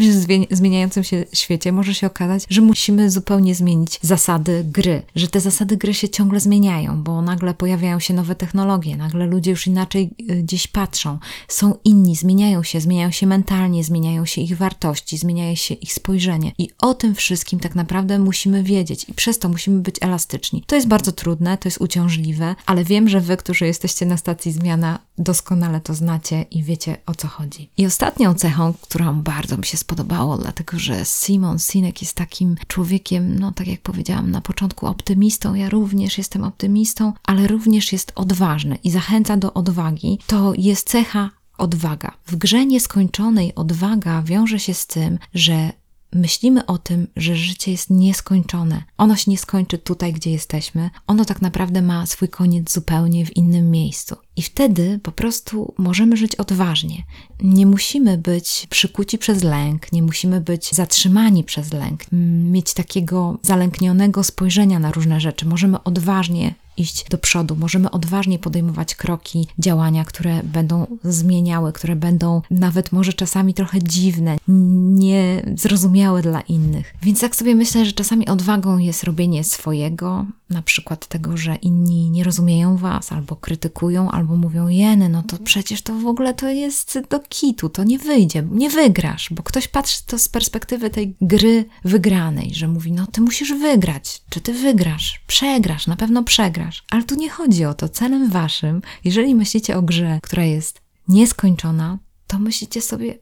zmieniającym 0.51 1.03
się 1.03 1.25
świecie 1.33 1.71
może 1.71 1.93
się 1.93 2.07
okazać, 2.07 2.45
że 2.49 2.61
musimy 2.61 3.09
zupełnie 3.09 3.55
zmienić 3.55 3.99
zasady 4.01 4.65
gry, 4.67 5.01
że 5.15 5.27
te 5.27 5.39
zasady 5.39 5.77
gry 5.77 5.93
się 5.93 6.09
ciągle 6.09 6.39
zmieniają, 6.39 7.03
bo 7.03 7.21
nagle 7.21 7.53
pojawiają 7.53 7.99
się 7.99 8.13
nowe 8.13 8.35
technologie, 8.35 8.97
nagle 8.97 9.25
ludzie 9.25 9.51
już 9.51 9.67
inaczej 9.67 10.09
y, 10.31 10.43
gdzieś 10.43 10.67
patrzą, 10.67 11.17
są 11.47 11.75
inni, 11.83 12.15
zmieniają 12.15 12.63
się, 12.63 12.81
zmieniają 12.81 13.11
się 13.11 13.27
mentalnie, 13.27 13.83
zmieniają 13.83 14.25
się 14.25 14.41
ich 14.41 14.57
wartości, 14.57 15.17
zmienia 15.17 15.55
się 15.55 15.73
ich 15.73 15.93
spojrzenie 15.93 16.51
i 16.57 16.69
o 16.77 16.93
tym 16.93 17.15
wszystkim 17.15 17.48
wszystkim 17.49 17.69
tak 17.69 17.75
naprawdę 17.75 18.19
musimy 18.19 18.63
wiedzieć 18.63 19.09
i 19.09 19.13
przez 19.13 19.39
to 19.39 19.49
musimy 19.49 19.81
być 19.81 19.95
elastyczni. 20.01 20.63
To 20.67 20.75
jest 20.75 20.87
bardzo 20.87 21.11
trudne, 21.11 21.57
to 21.57 21.67
jest 21.67 21.81
uciążliwe, 21.81 22.55
ale 22.65 22.83
wiem, 22.83 23.09
że 23.09 23.21
wy, 23.21 23.37
którzy 23.37 23.65
jesteście 23.65 24.05
na 24.05 24.17
stacji 24.17 24.51
zmiana, 24.51 24.99
doskonale 25.17 25.81
to 25.81 25.93
znacie 25.93 26.45
i 26.51 26.63
wiecie 26.63 26.97
o 27.05 27.15
co 27.15 27.27
chodzi. 27.27 27.69
I 27.77 27.85
ostatnią 27.85 28.33
cechą, 28.33 28.73
którą 28.81 29.21
bardzo 29.21 29.57
mi 29.57 29.65
się 29.65 29.77
spodobało, 29.77 30.37
dlatego 30.37 30.79
że 30.79 31.05
Simon 31.05 31.59
Sinek 31.59 32.01
jest 32.01 32.15
takim 32.15 32.55
człowiekiem, 32.67 33.39
no 33.39 33.51
tak 33.51 33.67
jak 33.67 33.81
powiedziałam 33.81 34.31
na 34.31 34.41
początku, 34.41 34.87
optymistą. 34.87 35.53
Ja 35.53 35.69
również 35.69 36.17
jestem 36.17 36.43
optymistą, 36.43 37.13
ale 37.23 37.47
również 37.47 37.93
jest 37.93 38.11
odważny 38.15 38.77
i 38.83 38.91
zachęca 38.91 39.37
do 39.37 39.53
odwagi. 39.53 40.19
To 40.27 40.53
jest 40.57 40.89
cecha 40.89 41.29
odwaga. 41.57 42.11
W 42.27 42.35
grze 42.35 42.65
nieskończonej 42.65 43.55
odwaga 43.55 44.21
wiąże 44.21 44.59
się 44.59 44.73
z 44.73 44.87
tym, 44.87 45.19
że 45.33 45.71
myślimy 46.13 46.65
o 46.65 46.77
tym, 46.77 47.07
że 47.15 47.35
życie 47.35 47.71
jest 47.71 47.89
nieskończone. 47.89 48.83
Ono 48.97 49.15
się 49.15 49.31
nie 49.31 49.37
skończy 49.37 49.77
tutaj, 49.77 50.13
gdzie 50.13 50.31
jesteśmy. 50.31 50.89
Ono 51.07 51.25
tak 51.25 51.41
naprawdę 51.41 51.81
ma 51.81 52.05
swój 52.05 52.29
koniec 52.29 52.73
zupełnie 52.73 53.25
w 53.25 53.37
innym 53.37 53.71
miejscu. 53.71 54.15
I 54.35 54.41
wtedy 54.41 54.99
po 55.03 55.11
prostu 55.11 55.73
możemy 55.77 56.17
żyć 56.17 56.35
odważnie. 56.35 57.03
Nie 57.43 57.65
musimy 57.65 58.17
być 58.17 58.67
przykuci 58.69 59.17
przez 59.17 59.43
lęk, 59.43 59.91
nie 59.91 60.03
musimy 60.03 60.41
być 60.41 60.71
zatrzymani 60.71 61.43
przez 61.43 61.73
lęk, 61.73 62.03
mieć 62.51 62.73
takiego 62.73 63.37
zalęknionego 63.41 64.23
spojrzenia 64.23 64.79
na 64.79 64.91
różne 64.91 65.19
rzeczy. 65.19 65.45
Możemy 65.45 65.83
odważnie 65.83 66.55
iść 66.79 67.05
do 67.09 67.17
przodu, 67.17 67.55
możemy 67.55 67.91
odważnie 67.91 68.39
podejmować 68.39 68.95
kroki, 68.95 69.47
działania, 69.59 70.05
które 70.05 70.43
będą 70.43 70.87
zmieniały, 71.03 71.73
które 71.73 71.95
będą 71.95 72.41
nawet 72.51 72.91
może 72.91 73.13
czasami 73.13 73.53
trochę 73.53 73.83
dziwne, 73.83 74.37
niezrozumiałe 74.47 76.21
dla 76.21 76.41
innych. 76.41 76.93
Więc 77.01 77.19
tak 77.19 77.35
sobie 77.35 77.55
myślę, 77.55 77.85
że 77.85 77.91
czasami 77.91 78.27
odwagą 78.27 78.77
jest 78.77 79.03
robienie 79.03 79.43
swojego, 79.43 80.25
na 80.49 80.61
przykład 80.61 81.07
tego, 81.07 81.37
że 81.37 81.55
inni 81.55 82.09
nie 82.09 82.23
rozumieją 82.23 82.77
was, 82.77 83.11
albo 83.11 83.35
krytykują, 83.35 84.11
albo 84.11 84.35
mówią, 84.35 84.67
jeny, 84.67 85.09
no 85.09 85.23
to 85.23 85.37
przecież 85.37 85.81
to 85.81 85.95
w 85.95 86.05
ogóle 86.05 86.33
to 86.33 86.49
jest 86.49 86.99
do 87.09 87.19
kitu, 87.19 87.69
to 87.69 87.83
nie 87.83 87.99
wyjdzie, 87.99 88.43
nie 88.51 88.69
wygrasz, 88.69 89.27
bo 89.31 89.43
ktoś 89.43 89.67
patrzy 89.67 90.05
to 90.05 90.19
z 90.19 90.29
perspektywy 90.29 90.89
tej 90.89 91.15
gry 91.21 91.65
wygranej, 91.85 92.53
że 92.53 92.67
mówi, 92.67 92.91
no 92.91 93.07
ty 93.07 93.21
musisz 93.21 93.53
wygrać, 93.53 94.21
czy 94.29 94.41
ty 94.41 94.53
wygrasz, 94.53 95.21
przegrasz, 95.27 95.87
na 95.87 95.95
pewno 95.95 96.23
przegrasz. 96.23 96.68
Ale 96.89 97.03
tu 97.03 97.15
nie 97.15 97.29
chodzi 97.29 97.65
o 97.65 97.73
to. 97.73 97.89
Celem 97.89 98.29
waszym, 98.29 98.81
jeżeli 99.03 99.35
myślicie 99.35 99.77
o 99.77 99.81
grze, 99.81 100.19
która 100.23 100.43
jest 100.43 100.81
nieskończona, 101.07 101.97
to 102.27 102.39
myślicie 102.39 102.81
sobie, 102.81 103.17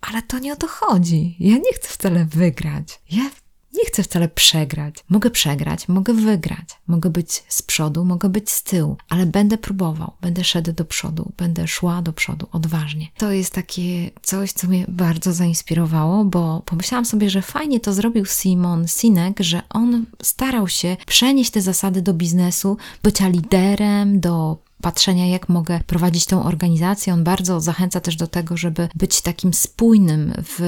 ale 0.00 0.22
to 0.22 0.38
nie 0.38 0.52
o 0.52 0.56
to 0.56 0.66
chodzi. 0.66 1.36
Ja 1.40 1.56
nie 1.56 1.72
chcę 1.74 1.88
wcale 1.88 2.24
wygrać. 2.24 3.00
Ja 3.10 3.30
nie 3.82 3.86
chcę 3.86 4.02
wcale 4.02 4.28
przegrać. 4.28 5.04
Mogę 5.08 5.30
przegrać, 5.30 5.88
mogę 5.88 6.14
wygrać, 6.14 6.68
mogę 6.86 7.10
być 7.10 7.44
z 7.48 7.62
przodu, 7.62 8.04
mogę 8.04 8.28
być 8.28 8.50
z 8.50 8.62
tyłu, 8.62 8.96
ale 9.08 9.26
będę 9.26 9.58
próbował, 9.58 10.12
będę 10.20 10.44
szedł 10.44 10.72
do 10.72 10.84
przodu, 10.84 11.32
będę 11.36 11.68
szła 11.68 12.02
do 12.02 12.12
przodu 12.12 12.46
odważnie. 12.52 13.08
To 13.16 13.32
jest 13.32 13.54
takie 13.54 14.10
coś, 14.22 14.52
co 14.52 14.68
mnie 14.68 14.84
bardzo 14.88 15.32
zainspirowało, 15.32 16.24
bo 16.24 16.62
pomyślałam 16.66 17.04
sobie, 17.04 17.30
że 17.30 17.42
fajnie 17.42 17.80
to 17.80 17.92
zrobił 17.92 18.24
Simon 18.26 18.88
Sinek, 18.88 19.40
że 19.40 19.62
on 19.70 20.06
starał 20.22 20.68
się 20.68 20.96
przenieść 21.06 21.50
te 21.50 21.62
zasady 21.62 22.02
do 22.02 22.14
biznesu, 22.14 22.76
bycia 23.02 23.28
liderem, 23.28 24.20
do 24.20 24.58
patrzenia, 24.80 25.26
jak 25.26 25.48
mogę 25.48 25.80
prowadzić 25.86 26.26
tą 26.26 26.44
organizację. 26.44 27.12
On 27.12 27.24
bardzo 27.24 27.60
zachęca 27.60 28.00
też 28.00 28.16
do 28.16 28.26
tego, 28.26 28.56
żeby 28.56 28.88
być 28.94 29.20
takim 29.20 29.54
spójnym 29.54 30.32
w, 30.42 30.58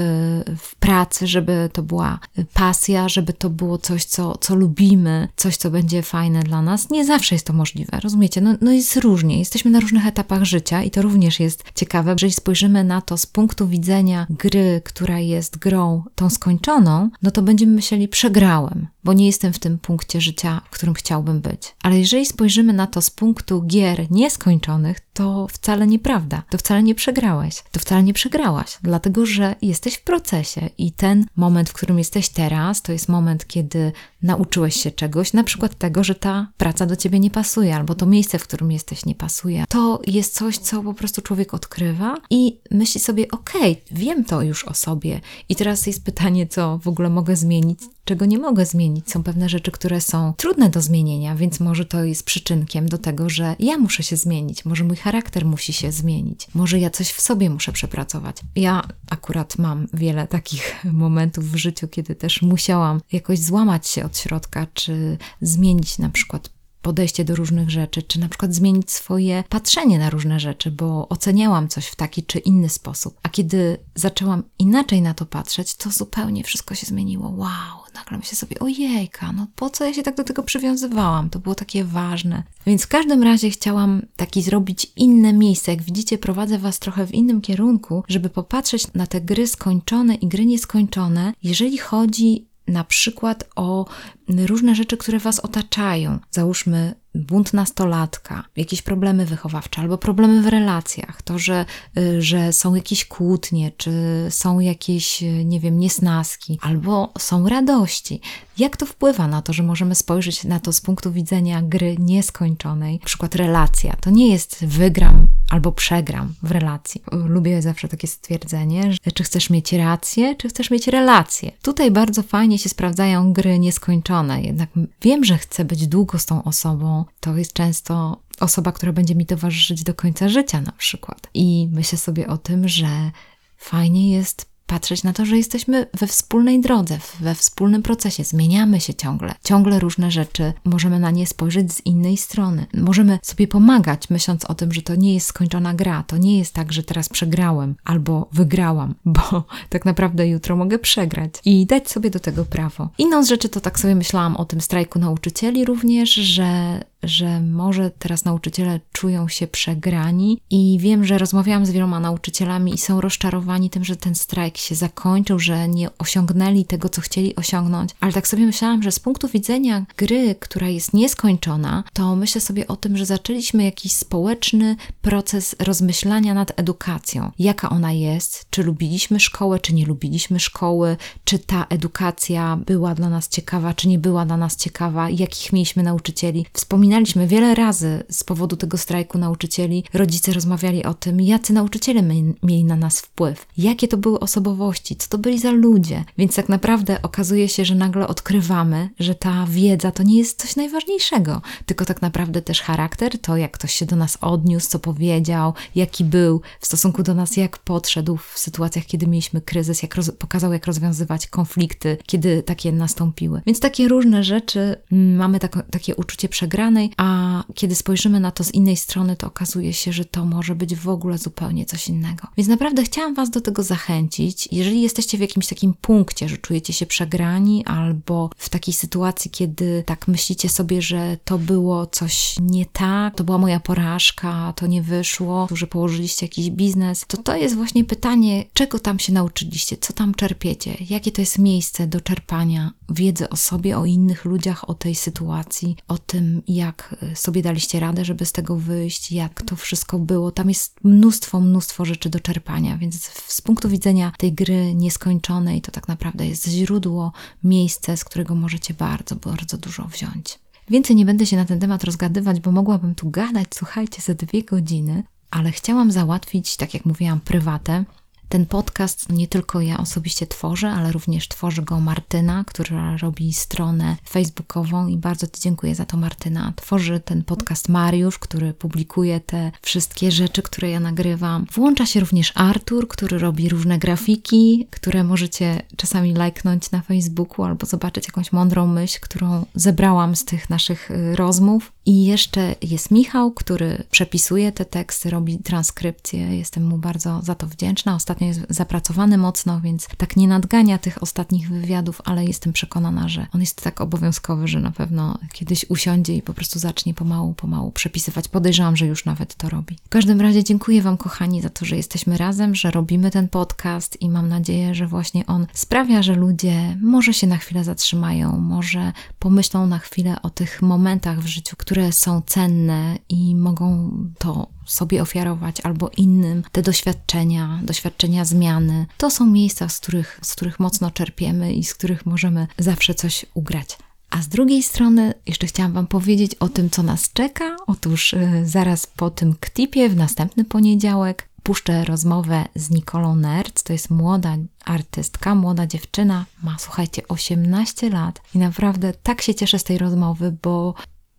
w 0.59 0.76
pracy, 0.76 1.26
żeby 1.26 1.71
to 1.73 1.83
była 1.83 2.19
pasja, 2.54 3.09
żeby 3.09 3.33
to 3.33 3.50
było 3.50 3.78
coś, 3.78 4.04
co, 4.04 4.38
co 4.38 4.54
lubimy, 4.54 5.28
coś, 5.37 5.57
co 5.57 5.71
będzie 5.71 6.02
fajne 6.02 6.42
dla 6.42 6.62
nas. 6.62 6.90
Nie 6.90 7.04
zawsze 7.04 7.35
jest 7.35 7.47
to 7.47 7.52
możliwe, 7.52 8.00
rozumiecie? 8.00 8.40
No, 8.40 8.54
no 8.61 8.73
jest 8.73 8.97
różnie, 8.97 9.38
jesteśmy 9.38 9.71
na 9.71 9.81
różnych 9.81 10.07
etapach 10.07 10.45
życia 10.45 10.83
i 10.83 10.90
to 10.90 11.02
również 11.02 11.40
jest 11.40 11.64
ciekawe, 11.75 12.12
jeżeli 12.12 12.33
spojrzymy 12.33 12.85
na 12.85 13.00
to 13.00 13.16
z 13.16 13.26
punktu 13.26 13.69
widzenia 13.69 14.26
gry, 14.31 14.81
która 14.85 15.19
jest 15.19 15.59
grą 15.59 16.02
tą 16.14 16.31
skończoną, 16.31 17.11
no 17.23 17.31
to 17.31 17.42
będziemy 17.42 17.73
myśleli, 17.73 18.09
przegrałem, 18.09 18.87
bo 19.04 19.12
nie 19.12 19.26
jestem 19.26 19.52
w 19.52 19.59
tym 19.59 19.78
punkcie 19.78 20.21
życia, 20.21 20.61
w 20.64 20.71
którym 20.71 20.94
chciałbym 20.94 21.40
być. 21.40 21.75
Ale 21.82 21.99
jeżeli 21.99 22.26
spojrzymy 22.26 22.73
na 22.73 22.87
to 22.87 23.02
z 23.02 23.11
punktu 23.11 23.62
gier 23.62 24.11
nieskończonych, 24.11 25.00
to 25.12 25.47
wcale 25.50 25.87
nieprawda. 25.87 26.42
To 26.50 26.59
wcale 26.59 26.82
nie 26.82 26.94
przegrałeś. 26.94 27.62
To 27.73 27.80
wcale 27.80 28.02
nie 28.02 28.14
przegrałaś, 28.14 28.78
dlatego 28.82 29.26
że 29.26 29.56
jesteś 29.62 29.94
w 29.94 30.02
procesie 30.02 30.71
i 30.78 30.92
ten 30.92 31.26
moment, 31.37 31.71
w 31.71 31.73
którym 31.73 31.99
jesteś 31.99 32.28
teraz, 32.28 32.82
to 32.82 32.92
jest 32.92 33.09
moment, 33.09 33.47
kiedy 33.47 33.92
nauczyłeś 34.23 34.76
się 34.76 34.90
czegoś, 34.90 35.32
na 35.32 35.44
przykład 35.44 35.78
tego, 35.78 36.04
że 36.04 36.14
ta 36.14 36.49
praca 36.56 36.87
do 36.87 36.97
ciebie 36.97 37.21
nie 37.21 37.30
pasuje, 37.30 37.76
albo 37.76 37.94
to 37.94 38.06
miejsce, 38.06 38.38
w 38.38 38.42
którym 38.42 38.73
jesteś, 38.73 39.06
nie 39.06 39.14
pasuje. 39.14 39.64
To 39.68 40.00
jest 40.06 40.35
coś, 40.35 40.59
co 40.59 40.82
po 40.82 40.94
prostu 40.94 41.23
człowiek 41.23 41.54
odkrywa 41.54 42.16
i 42.30 42.59
myśli 42.71 43.00
sobie, 43.00 43.30
okej, 43.30 43.73
okay, 43.73 43.82
wiem 43.90 44.25
to 44.25 44.42
już 44.42 44.64
o 44.64 44.75
sobie. 44.75 45.21
I 45.49 45.56
teraz 45.56 45.87
jest 45.87 46.04
pytanie, 46.04 46.47
co 46.47 46.78
w 46.78 46.88
ogóle 46.88 47.11
mogę 47.11 47.37
zmienić, 47.37 47.80
czego 48.04 48.25
nie 48.25 48.38
mogę 48.38 48.66
zmienić. 48.66 49.11
Są 49.11 49.23
pewne 49.23 49.49
rzeczy, 49.49 49.71
które 49.71 50.00
są 50.00 50.32
trudne 50.37 50.71
do 50.71 50.80
zmienienia, 50.80 51.35
więc 51.35 51.61
może 51.61 51.85
to 51.85 52.04
jest 52.04 52.25
przyczynkiem 52.25 52.88
do 52.88 52.99
tego, 52.99 53.30
że 53.30 53.56
ja 53.59 53.78
muszę 53.78 54.02
się 54.02 54.16
zmienić, 54.16 54.64
może 54.64 54.85
mój 54.85 54.97
charakter 54.97 55.47
musi 55.47 55.73
się 55.73 55.92
zmienić, 55.92 56.47
może 56.54 56.78
ja 56.78 56.90
coś 56.90 57.11
w 57.11 57.21
sobie 57.21 57.50
muszę 57.50 57.73
przepracować. 57.73 58.37
Ja 58.56 58.88
akurat 59.11 59.59
mam 59.59 59.87
wiele 59.92 60.26
takich 60.26 60.85
momentów 60.92 61.50
w 61.52 61.56
życiu, 61.56 61.88
kiedy 61.88 62.14
też 62.14 62.42
musiałam 62.42 63.00
jakoś 63.12 63.38
złamać 63.38 63.88
się 63.88 64.04
od 64.04 64.18
środka, 64.18 64.66
czy 64.75 65.18
zmienić 65.40 65.99
na 65.99 66.09
przykład 66.09 66.50
podejście 66.82 67.25
do 67.25 67.35
różnych 67.35 67.71
rzeczy, 67.71 68.02
czy 68.02 68.21
na 68.21 68.28
przykład 68.28 68.54
zmienić 68.54 68.90
swoje 68.90 69.44
patrzenie 69.49 69.99
na 69.99 70.11
różne 70.11 70.40
rzeczy, 70.40 70.71
bo 70.71 71.09
oceniałam 71.09 71.68
coś 71.68 71.87
w 71.87 71.97
taki 71.97 72.23
czy 72.23 72.38
inny 72.38 72.68
sposób. 72.68 73.18
A 73.23 73.28
kiedy 73.28 73.78
zaczęłam 73.94 74.42
inaczej 74.59 75.02
na 75.02 75.14
to 75.14 75.26
patrzeć, 75.26 75.75
to 75.75 75.90
zupełnie 75.90 76.44
wszystko 76.44 76.75
się 76.75 76.87
zmieniło. 76.87 77.28
Wow, 77.28 77.82
nagle 77.94 78.18
myślę 78.18 78.37
sobie, 78.37 78.58
ojejka, 78.58 79.32
no 79.32 79.46
po 79.56 79.70
co 79.70 79.84
ja 79.84 79.94
się 79.94 80.02
tak 80.02 80.16
do 80.16 80.25
tego 80.25 80.42
przywiązywałam? 80.42 81.30
To 81.30 81.38
było 81.38 81.54
takie 81.54 81.84
ważne. 81.84 82.42
Więc 82.66 82.82
w 82.82 82.88
każdym 82.88 83.22
razie 83.22 83.50
chciałam 83.50 84.02
taki 84.16 84.42
zrobić 84.42 84.92
inne 84.96 85.32
miejsce. 85.32 85.72
Jak 85.72 85.82
widzicie, 85.82 86.18
prowadzę 86.18 86.58
Was 86.58 86.78
trochę 86.78 87.06
w 87.06 87.14
innym 87.14 87.40
kierunku, 87.40 88.04
żeby 88.08 88.30
popatrzeć 88.30 88.92
na 88.94 89.06
te 89.06 89.20
gry 89.20 89.46
skończone 89.46 90.14
i 90.14 90.28
gry 90.28 90.46
nieskończone, 90.46 91.32
jeżeli 91.42 91.78
chodzi 91.78 92.46
na 92.68 92.84
przykład 92.84 93.49
o 93.56 93.87
różne 94.29 94.75
rzeczy, 94.75 94.97
które 94.97 95.19
Was 95.19 95.41
otaczają. 95.41 96.19
Załóżmy 96.31 96.95
bunt 97.14 97.52
nastolatka, 97.52 98.45
jakieś 98.57 98.83
problemy 98.83 99.26
wychowawcze 99.26 99.81
albo 99.81 99.99
problemy 99.99 100.43
w 100.43 100.47
relacjach, 100.47 101.23
to, 101.23 101.38
że, 101.38 101.64
y, 101.99 102.23
że 102.23 102.52
są 102.52 102.75
jakieś 102.75 103.05
kłótnie, 103.05 103.73
czy 103.76 103.93
są 104.31 104.61
jakieś, 104.61 105.23
y, 105.23 105.45
nie 105.45 105.61
wiem, 105.61 105.79
niesnaski, 105.79 106.59
albo 106.62 107.12
są 107.19 107.49
radości. 107.49 108.21
Jak 108.59 108.76
to 108.76 108.87
wpływa 108.87 109.29
na 109.29 109.43
to, 109.43 109.52
że 109.52 109.62
możemy 109.62 109.95
spojrzeć 109.95 110.45
na 110.45 110.61
to 110.61 110.73
z 110.73 110.81
punktu 110.81 111.12
widzenia 111.12 111.62
gry 111.62 111.97
nieskończonej? 111.99 112.99
Na 112.99 113.07
przykład 113.07 113.35
relacja. 113.35 113.97
To 114.00 114.11
nie 114.11 114.33
jest 114.33 114.64
wygram 114.64 115.26
albo 115.50 115.73
przegram 115.73 116.35
w 116.43 116.50
relacji. 116.50 117.02
Lubię 117.12 117.62
zawsze 117.62 117.88
takie 117.88 118.09
stwierdzenie, 118.09 118.93
że 118.93 119.12
czy 119.14 119.23
chcesz 119.23 119.50
mieć 119.50 119.73
rację, 119.73 120.37
czy 120.37 120.49
chcesz 120.49 120.71
mieć 120.71 120.88
relację. 120.88 121.52
Tutaj 121.62 121.91
bardzo 121.91 122.23
fajnie 122.23 122.59
się 122.59 122.69
sprawdzają 122.69 123.33
gry 123.33 123.59
nieskończone, 123.59 124.12
jednak 124.42 124.69
wiem, 125.02 125.25
że 125.25 125.38
chcę 125.38 125.64
być 125.64 125.87
długo 125.87 126.19
z 126.19 126.26
tą 126.26 126.45
osobą. 126.45 127.04
To 127.21 127.37
jest 127.37 127.52
często 127.52 128.21
osoba, 128.40 128.73
która 128.73 128.92
będzie 128.92 129.14
mi 129.14 129.26
towarzyszyć 129.26 129.85
do 129.85 129.95
końca 129.95 130.28
życia 130.28 130.61
na 130.61 130.73
przykład. 130.73 131.28
I 131.35 131.69
myślę 131.73 131.99
sobie 131.99 132.28
o 132.28 132.38
tym, 132.38 132.69
że 132.69 133.11
fajnie 133.57 134.11
jest 134.11 134.51
patrzeć 134.73 135.02
na 135.02 135.12
to, 135.12 135.26
że 135.26 135.37
jesteśmy 135.37 135.87
we 135.95 136.07
wspólnej 136.07 136.61
drodze, 136.61 136.99
we 137.21 137.35
wspólnym 137.35 137.83
procesie, 137.83 138.25
zmieniamy 138.25 138.81
się 138.81 138.95
ciągle. 138.95 139.35
Ciągle 139.45 139.79
różne 139.79 140.11
rzeczy 140.11 140.52
możemy 140.64 141.00
na 141.00 141.11
nie 141.11 141.26
spojrzeć 141.26 141.73
z 141.73 141.87
innej 141.87 142.17
strony. 142.17 142.67
Możemy 142.75 143.19
sobie 143.23 143.49
pomagać, 143.49 144.11
myśląc 144.11 144.45
o 144.45 144.55
tym, 144.55 144.73
że 144.73 144.83
to 144.83 144.95
nie 144.95 145.14
jest 145.14 145.26
skończona 145.26 145.75
gra. 145.75 146.02
To 146.02 146.17
nie 146.17 146.38
jest 146.38 146.55
tak, 146.55 146.73
że 146.73 146.83
teraz 146.83 147.09
przegrałem 147.09 147.75
albo 147.85 148.29
wygrałam, 148.33 148.95
bo 149.17 149.45
tak 149.69 149.85
naprawdę 149.85 150.29
jutro 150.29 150.57
mogę 150.57 150.79
przegrać 150.79 151.31
i 151.45 151.67
dać 151.67 151.91
sobie 151.91 152.11
do 152.11 152.21
tego 152.21 152.45
prawo. 152.45 152.88
Inną 152.99 153.25
z 153.25 153.29
rzeczy 153.29 153.49
to 153.49 153.61
tak 153.61 153.81
sobie 153.81 153.95
myślałam 153.95 154.37
o 154.37 154.45
tym 154.45 154.61
strajku 154.61 154.99
nauczycieli 154.99 155.64
również, 155.64 156.11
że 156.14 156.81
że 157.02 157.40
może 157.40 157.90
teraz 157.90 158.25
nauczyciele 158.25 158.80
czują 158.92 159.28
się 159.28 159.47
przegrani 159.47 160.40
i 160.50 160.78
wiem, 160.80 161.04
że 161.04 161.18
rozmawiałam 161.18 161.66
z 161.66 161.71
wieloma 161.71 162.00
nauczycielami 162.00 162.75
i 162.75 162.78
są 162.78 163.00
rozczarowani 163.00 163.71
tym, 163.71 163.85
że 163.85 163.97
ten 163.97 164.14
strajk 164.14 164.56
się 164.56 164.75
zakończył, 164.75 165.38
że 165.38 165.68
nie 165.68 165.99
osiągnęli 165.99 166.64
tego, 166.64 166.88
co 166.88 167.00
chcieli 167.00 167.37
osiągnąć. 167.37 167.90
Ale 168.00 168.12
tak 168.12 168.28
sobie 168.28 168.47
myślałam, 168.47 168.82
że 168.82 168.92
z 168.92 169.00
punktu 169.00 169.28
widzenia 169.28 169.87
gry, 169.97 170.35
która 170.35 170.68
jest 170.68 170.94
nieskończona, 170.94 171.85
to 171.92 172.16
myślę 172.16 172.40
sobie 172.40 172.66
o 172.66 172.76
tym, 172.76 172.97
że 172.97 173.06
zaczęliśmy 173.06 173.64
jakiś 173.64 173.92
społeczny 173.92 174.76
proces 175.02 175.56
rozmyślania 175.59 176.35
nad 176.35 176.61
edukacją. 176.61 177.30
Jaka 177.38 177.71
ona 177.71 177.92
jest? 177.92 178.47
Czy 178.50 178.62
lubiliśmy 178.62 179.21
szkołę, 179.21 179.59
czy 179.59 179.75
nie 179.75 179.87
lubiliśmy 179.87 180.40
szkoły? 180.40 180.97
Czy 181.25 181.38
ta 181.38 181.66
edukacja 181.68 182.59
była 182.66 182.94
dla 182.94 183.09
nas 183.09 183.28
ciekawa, 183.28 183.75
czy 183.75 183.88
nie 183.88 183.99
była 183.99 184.26
dla 184.26 184.37
nas 184.37 184.56
ciekawa? 184.56 185.11
Jakich 185.11 185.52
mieliśmy 185.52 185.82
nauczycieli? 185.82 186.47
Wspominałam 186.52 186.91
Wspominaliśmy 186.92 187.26
wiele 187.26 187.54
razy 187.54 188.04
z 188.11 188.25
powodu 188.25 188.56
tego 188.56 188.78
strajku 188.78 189.18
nauczycieli, 189.18 189.84
rodzice 189.94 190.32
rozmawiali 190.32 190.84
o 190.84 190.94
tym, 190.94 191.20
jacy 191.20 191.52
nauczyciele 191.52 192.02
mieli 192.42 192.64
na 192.64 192.76
nas 192.76 193.00
wpływ, 193.00 193.46
jakie 193.58 193.88
to 193.88 193.96
były 193.96 194.20
osobowości, 194.20 194.96
co 194.96 195.08
to 195.08 195.18
byli 195.18 195.38
za 195.38 195.50
ludzie. 195.50 196.04
Więc 196.18 196.34
tak 196.34 196.49
naprawdę 196.49 197.02
okazuje 197.02 197.49
się, 197.49 197.64
że 197.64 197.75
nagle 197.75 198.08
odkrywamy, 198.08 198.88
że 199.00 199.14
ta 199.14 199.46
wiedza 199.50 199.90
to 199.90 200.02
nie 200.02 200.18
jest 200.18 200.42
coś 200.42 200.56
najważniejszego, 200.56 201.42
tylko 201.66 201.84
tak 201.84 202.02
naprawdę 202.02 202.42
też 202.42 202.62
charakter, 202.62 203.18
to 203.18 203.37
jak 203.37 203.52
ktoś 203.52 203.75
się 203.75 203.87
do 203.87 203.96
nas 203.96 204.18
odniósł, 204.20 204.68
co 204.68 204.78
powiedział, 204.78 205.54
jaki 205.75 206.04
był 206.04 206.40
w 206.61 206.66
stosunku 206.66 207.02
do 207.02 207.14
nas, 207.14 207.37
jak 207.37 207.58
podszedł 207.58 208.16
w 208.16 208.38
sytuacjach, 208.38 208.87
kiedy 208.87 209.06
mieliśmy 209.06 209.40
kryzys, 209.40 209.82
jak 209.82 209.94
pokazał, 210.18 210.52
jak 210.52 210.66
rozwiązywać 210.66 211.26
konflikty, 211.26 211.96
kiedy 212.06 212.42
takie 212.42 212.72
nastąpiły. 212.72 213.42
Więc 213.46 213.61
takie 213.61 213.88
różne 213.88 214.25
rzeczy, 214.25 214.76
mm, 214.92 215.16
mamy 215.16 215.38
tak, 215.38 215.70
takie 215.70 215.96
uczucie 215.96 216.28
przegranej, 216.28 216.82
a 216.97 217.43
kiedy 217.55 217.75
spojrzymy 217.75 218.21
na 218.21 218.31
to 218.31 218.45
z 218.45 218.55
innej 218.55 218.77
strony, 218.77 219.17
to 219.17 219.27
okazuje 219.27 219.73
się, 219.73 219.93
że 219.93 220.05
to 220.05 220.25
może 220.25 220.55
być 220.55 220.77
w 220.77 220.89
ogóle 220.89 221.19
zupełnie 221.19 221.67
coś 221.67 221.89
innego. 221.89 222.29
Więc 222.37 222.49
naprawdę 222.49 222.85
chciałam 222.85 223.15
Was 223.15 223.31
do 223.31 223.41
tego 223.41 223.62
zachęcić. 223.62 224.49
Jeżeli 224.53 224.83
jesteście 224.83 225.19
w 225.19 225.21
jakimś 225.21 225.47
takim 225.47 225.75
punkcie, 225.75 226.29
że 226.29 226.39
czujecie 226.39 226.73
się 226.73 226.87
przegrani, 226.87 227.65
albo 227.65 228.31
w 228.37 228.49
takiej 228.49 228.75
sytuacji, 228.75 229.31
kiedy 229.31 229.83
tak 229.87 230.09
myślicie 230.09 230.49
sobie, 230.49 230.83
że 230.83 231.17
to 231.25 231.39
było 231.39 231.87
coś 231.87 232.37
nie 232.41 232.67
tak, 232.67 233.15
to 233.15 233.25
była 233.25 233.39
moja 233.39 233.61
porażka, 233.61 234.53
to 234.57 234.67
nie 234.67 234.83
wyszło, 234.83 235.49
że 235.53 235.67
położyliście 235.67 236.27
jakiś 236.27 236.51
biznes, 236.51 237.05
to 237.09 237.17
to 237.17 237.37
jest 237.37 237.55
właśnie 237.57 237.85
pytanie, 237.85 238.45
czego 238.53 238.79
tam 238.79 238.99
się 238.99 239.12
nauczyliście, 239.12 239.77
co 239.77 239.93
tam 239.93 240.15
czerpiecie, 240.15 240.77
jakie 240.91 241.12
to 241.12 241.21
jest 241.21 241.39
miejsce 241.39 241.87
do 241.87 242.01
czerpania 242.01 242.73
wiedzy 242.89 243.29
o 243.29 243.37
sobie, 243.37 243.79
o 243.79 243.85
innych 243.85 244.25
ludziach, 244.25 244.71
o 244.71 244.75
tej 244.75 244.95
sytuacji, 244.95 245.77
o 245.89 245.99
tym, 245.99 246.43
jak 246.49 246.72
jak 246.73 246.95
y, 247.12 247.17
sobie 247.17 247.43
daliście 247.43 247.81
radę, 247.81 248.05
żeby 248.05 248.26
z 248.26 248.33
tego 248.33 248.57
wyjść, 248.57 249.12
jak 249.12 249.43
to 249.43 249.57
wszystko 249.57 249.99
było. 249.99 250.33
Tam 250.33 250.49
jest 250.49 250.85
mnóstwo, 250.85 251.41
mnóstwo 251.41 251.85
rzeczy 251.85 252.11
do 252.11 252.20
czerpania, 252.20 252.77
więc 252.79 253.05
z 253.27 253.40
punktu 253.40 253.68
widzenia 253.68 254.12
tej 254.18 254.33
gry 254.33 254.75
nieskończonej, 254.75 255.61
to 255.61 255.70
tak 255.70 255.88
naprawdę 255.88 256.27
jest 256.27 256.49
źródło, 256.49 257.12
miejsce, 257.44 257.96
z 257.96 258.05
którego 258.05 258.35
możecie 258.35 258.75
bardzo, 258.75 259.16
bardzo 259.16 259.59
dużo 259.59 259.85
wziąć. 259.85 260.38
Więcej 260.70 260.96
nie 260.96 261.05
będę 261.05 261.27
się 261.27 261.37
na 261.37 261.44
ten 261.44 261.61
temat 261.61 261.85
rozgadywać, 261.85 262.40
bo 262.40 262.53
mogłabym 262.53 262.94
tu 262.94 263.11
gadać, 263.11 263.49
słuchajcie, 263.55 264.03
za 264.03 264.14
dwie 264.14 264.42
godziny, 264.42 265.03
ale 265.31 265.53
chciałam 265.53 265.92
załatwić, 265.92 266.57
tak 266.57 266.75
jak 266.75 266.85
mówiłam, 266.85 267.20
prywatę 267.20 267.85
ten 268.33 268.47
podcast 268.47 269.12
nie 269.12 269.29
tylko 269.29 269.61
ja 269.61 269.79
osobiście 269.79 270.27
tworzę, 270.27 270.71
ale 270.71 270.92
również 270.92 271.29
tworzy 271.29 271.62
go 271.62 271.81
Martyna, 271.81 272.45
która 272.47 272.97
robi 272.97 273.33
stronę 273.33 273.97
facebookową 274.09 274.87
i 274.87 274.97
bardzo 274.97 275.27
Ci 275.27 275.40
dziękuję 275.40 275.75
za 275.75 275.85
to, 275.85 275.97
Martyna. 275.97 276.53
Tworzy 276.57 277.01
ten 277.01 277.25
podcast 277.25 277.68
Mariusz, 277.68 278.18
który 278.18 278.55
publikuje 278.55 279.21
te 279.21 279.53
wszystkie 279.62 280.11
rzeczy, 280.11 280.42
które 280.42 280.71
ja 280.71 280.81
nagrywam. 280.81 281.47
Włącza 281.53 281.87
się 281.87 282.01
również 282.01 282.33
Artur, 282.35 282.88
który 282.88 283.18
robi 283.18 283.49
różne 283.49 283.79
grafiki, 283.79 284.66
które 284.71 285.05
możecie 285.05 285.62
czasami 285.77 286.14
lajknąć 286.14 286.71
na 286.71 286.81
Facebooku 286.81 287.45
albo 287.45 287.66
zobaczyć 287.66 288.07
jakąś 288.07 288.33
mądrą 288.33 288.66
myśl, 288.66 288.99
którą 289.01 289.47
zebrałam 289.55 290.16
z 290.16 290.25
tych 290.25 290.51
naszych 290.51 290.90
y, 290.90 291.16
rozmów. 291.16 291.71
I 291.87 292.05
jeszcze 292.05 292.55
jest 292.62 292.90
Michał, 292.90 293.33
który 293.33 293.85
przepisuje 293.90 294.53
te 294.53 294.64
teksty, 294.64 295.11
robi 295.11 295.38
transkrypcję. 295.38 296.37
Jestem 296.37 296.64
mu 296.64 296.79
bardzo 296.79 297.21
za 297.23 297.35
to 297.35 297.47
wdzięczna. 297.47 297.95
Ostatnio 297.95 298.27
jest 298.27 298.40
zapracowany 298.49 299.18
mocno, 299.18 299.61
więc 299.61 299.88
tak 299.97 300.16
nie 300.16 300.29
nadgania 300.29 300.79
tych 300.79 301.03
ostatnich 301.03 301.49
wywiadów, 301.49 302.01
ale 302.05 302.25
jestem 302.25 302.53
przekonana, 302.53 303.09
że 303.09 303.27
on 303.35 303.40
jest 303.40 303.62
tak 303.62 303.81
obowiązkowy, 303.81 304.49
że 304.49 304.61
na 304.61 304.71
pewno 304.71 305.18
kiedyś 305.33 305.66
usiądzie 305.68 306.16
i 306.16 306.23
po 306.23 306.35
prostu 306.35 306.59
zacznie 306.59 306.95
pomału, 306.95 307.35
pomału 307.35 307.71
przepisywać. 307.71 308.29
Podejrzewam, 308.29 308.77
że 308.77 308.87
już 308.87 309.05
nawet 309.05 309.35
to 309.35 309.49
robi. 309.49 309.79
W 309.85 309.88
każdym 309.88 310.21
razie 310.21 310.45
dziękuję 310.45 310.83
Wam, 310.83 310.97
kochani, 310.97 311.42
za 311.42 311.51
to, 311.51 311.64
że 311.64 311.77
jesteśmy 311.77 312.16
razem, 312.16 312.55
że 312.55 312.71
robimy 312.71 313.11
ten 313.11 313.29
podcast 313.29 314.03
i 314.03 314.09
mam 314.09 314.29
nadzieję, 314.29 314.75
że 314.75 314.87
właśnie 314.87 315.27
on 315.27 315.47
sprawia, 315.53 316.03
że 316.03 316.14
ludzie 316.14 316.77
może 316.81 317.14
się 317.14 317.27
na 317.27 317.37
chwilę 317.37 317.64
zatrzymają, 317.64 318.38
może 318.38 318.92
pomyślą 319.18 319.66
na 319.66 319.79
chwilę 319.79 320.16
o 320.23 320.31
tych 320.31 320.62
momentach 320.62 321.21
w 321.21 321.27
życiu, 321.27 321.57
które 321.59 321.71
które 321.72 321.92
są 321.92 322.22
cenne 322.26 322.98
i 323.08 323.35
mogą 323.35 323.90
to 324.18 324.46
sobie 324.66 325.02
ofiarować 325.02 325.61
albo 325.61 325.90
innym 325.96 326.42
te 326.52 326.62
doświadczenia, 326.62 327.61
doświadczenia 327.62 328.24
zmiany. 328.24 328.87
To 328.96 329.11
są 329.11 329.26
miejsca, 329.26 329.68
z 329.68 329.80
których, 329.80 330.20
z 330.22 330.32
których 330.32 330.61
mocno 330.61 330.90
czerpiemy 330.90 331.52
i 331.52 331.64
z 331.64 331.74
których 331.74 332.06
możemy 332.06 332.46
zawsze 332.58 332.94
coś 332.94 333.26
ugrać. 333.35 333.78
A 334.11 334.22
z 334.22 334.28
drugiej 334.28 334.62
strony 334.62 335.14
jeszcze 335.26 335.46
chciałam 335.46 335.72
Wam 335.72 335.87
powiedzieć 335.87 336.35
o 336.35 336.48
tym, 336.48 336.70
co 336.70 336.82
nas 336.82 337.12
czeka. 337.12 337.56
Otóż 337.66 338.12
yy, 338.12 338.46
zaraz 338.46 338.87
po 338.87 339.11
tym 339.11 339.35
ktipie 339.40 339.88
w 339.88 339.96
następny 339.96 340.44
poniedziałek 340.44 341.28
puszczę 341.42 341.85
rozmowę 341.85 342.44
z 342.54 342.70
Nikolą 342.70 343.16
Nerc. 343.16 343.62
To 343.62 343.72
jest 343.72 343.90
młoda 343.90 344.37
artystka, 344.64 345.35
młoda 345.35 345.66
dziewczyna, 345.66 346.24
ma 346.42 346.56
słuchajcie 346.58 347.08
18 347.08 347.90
lat 347.90 348.20
i 348.35 348.38
naprawdę 348.38 348.92
tak 349.02 349.22
się 349.22 349.35
cieszę 349.35 349.58
z 349.58 349.64
tej 349.64 349.78
rozmowy, 349.78 350.37
bo 350.42 350.74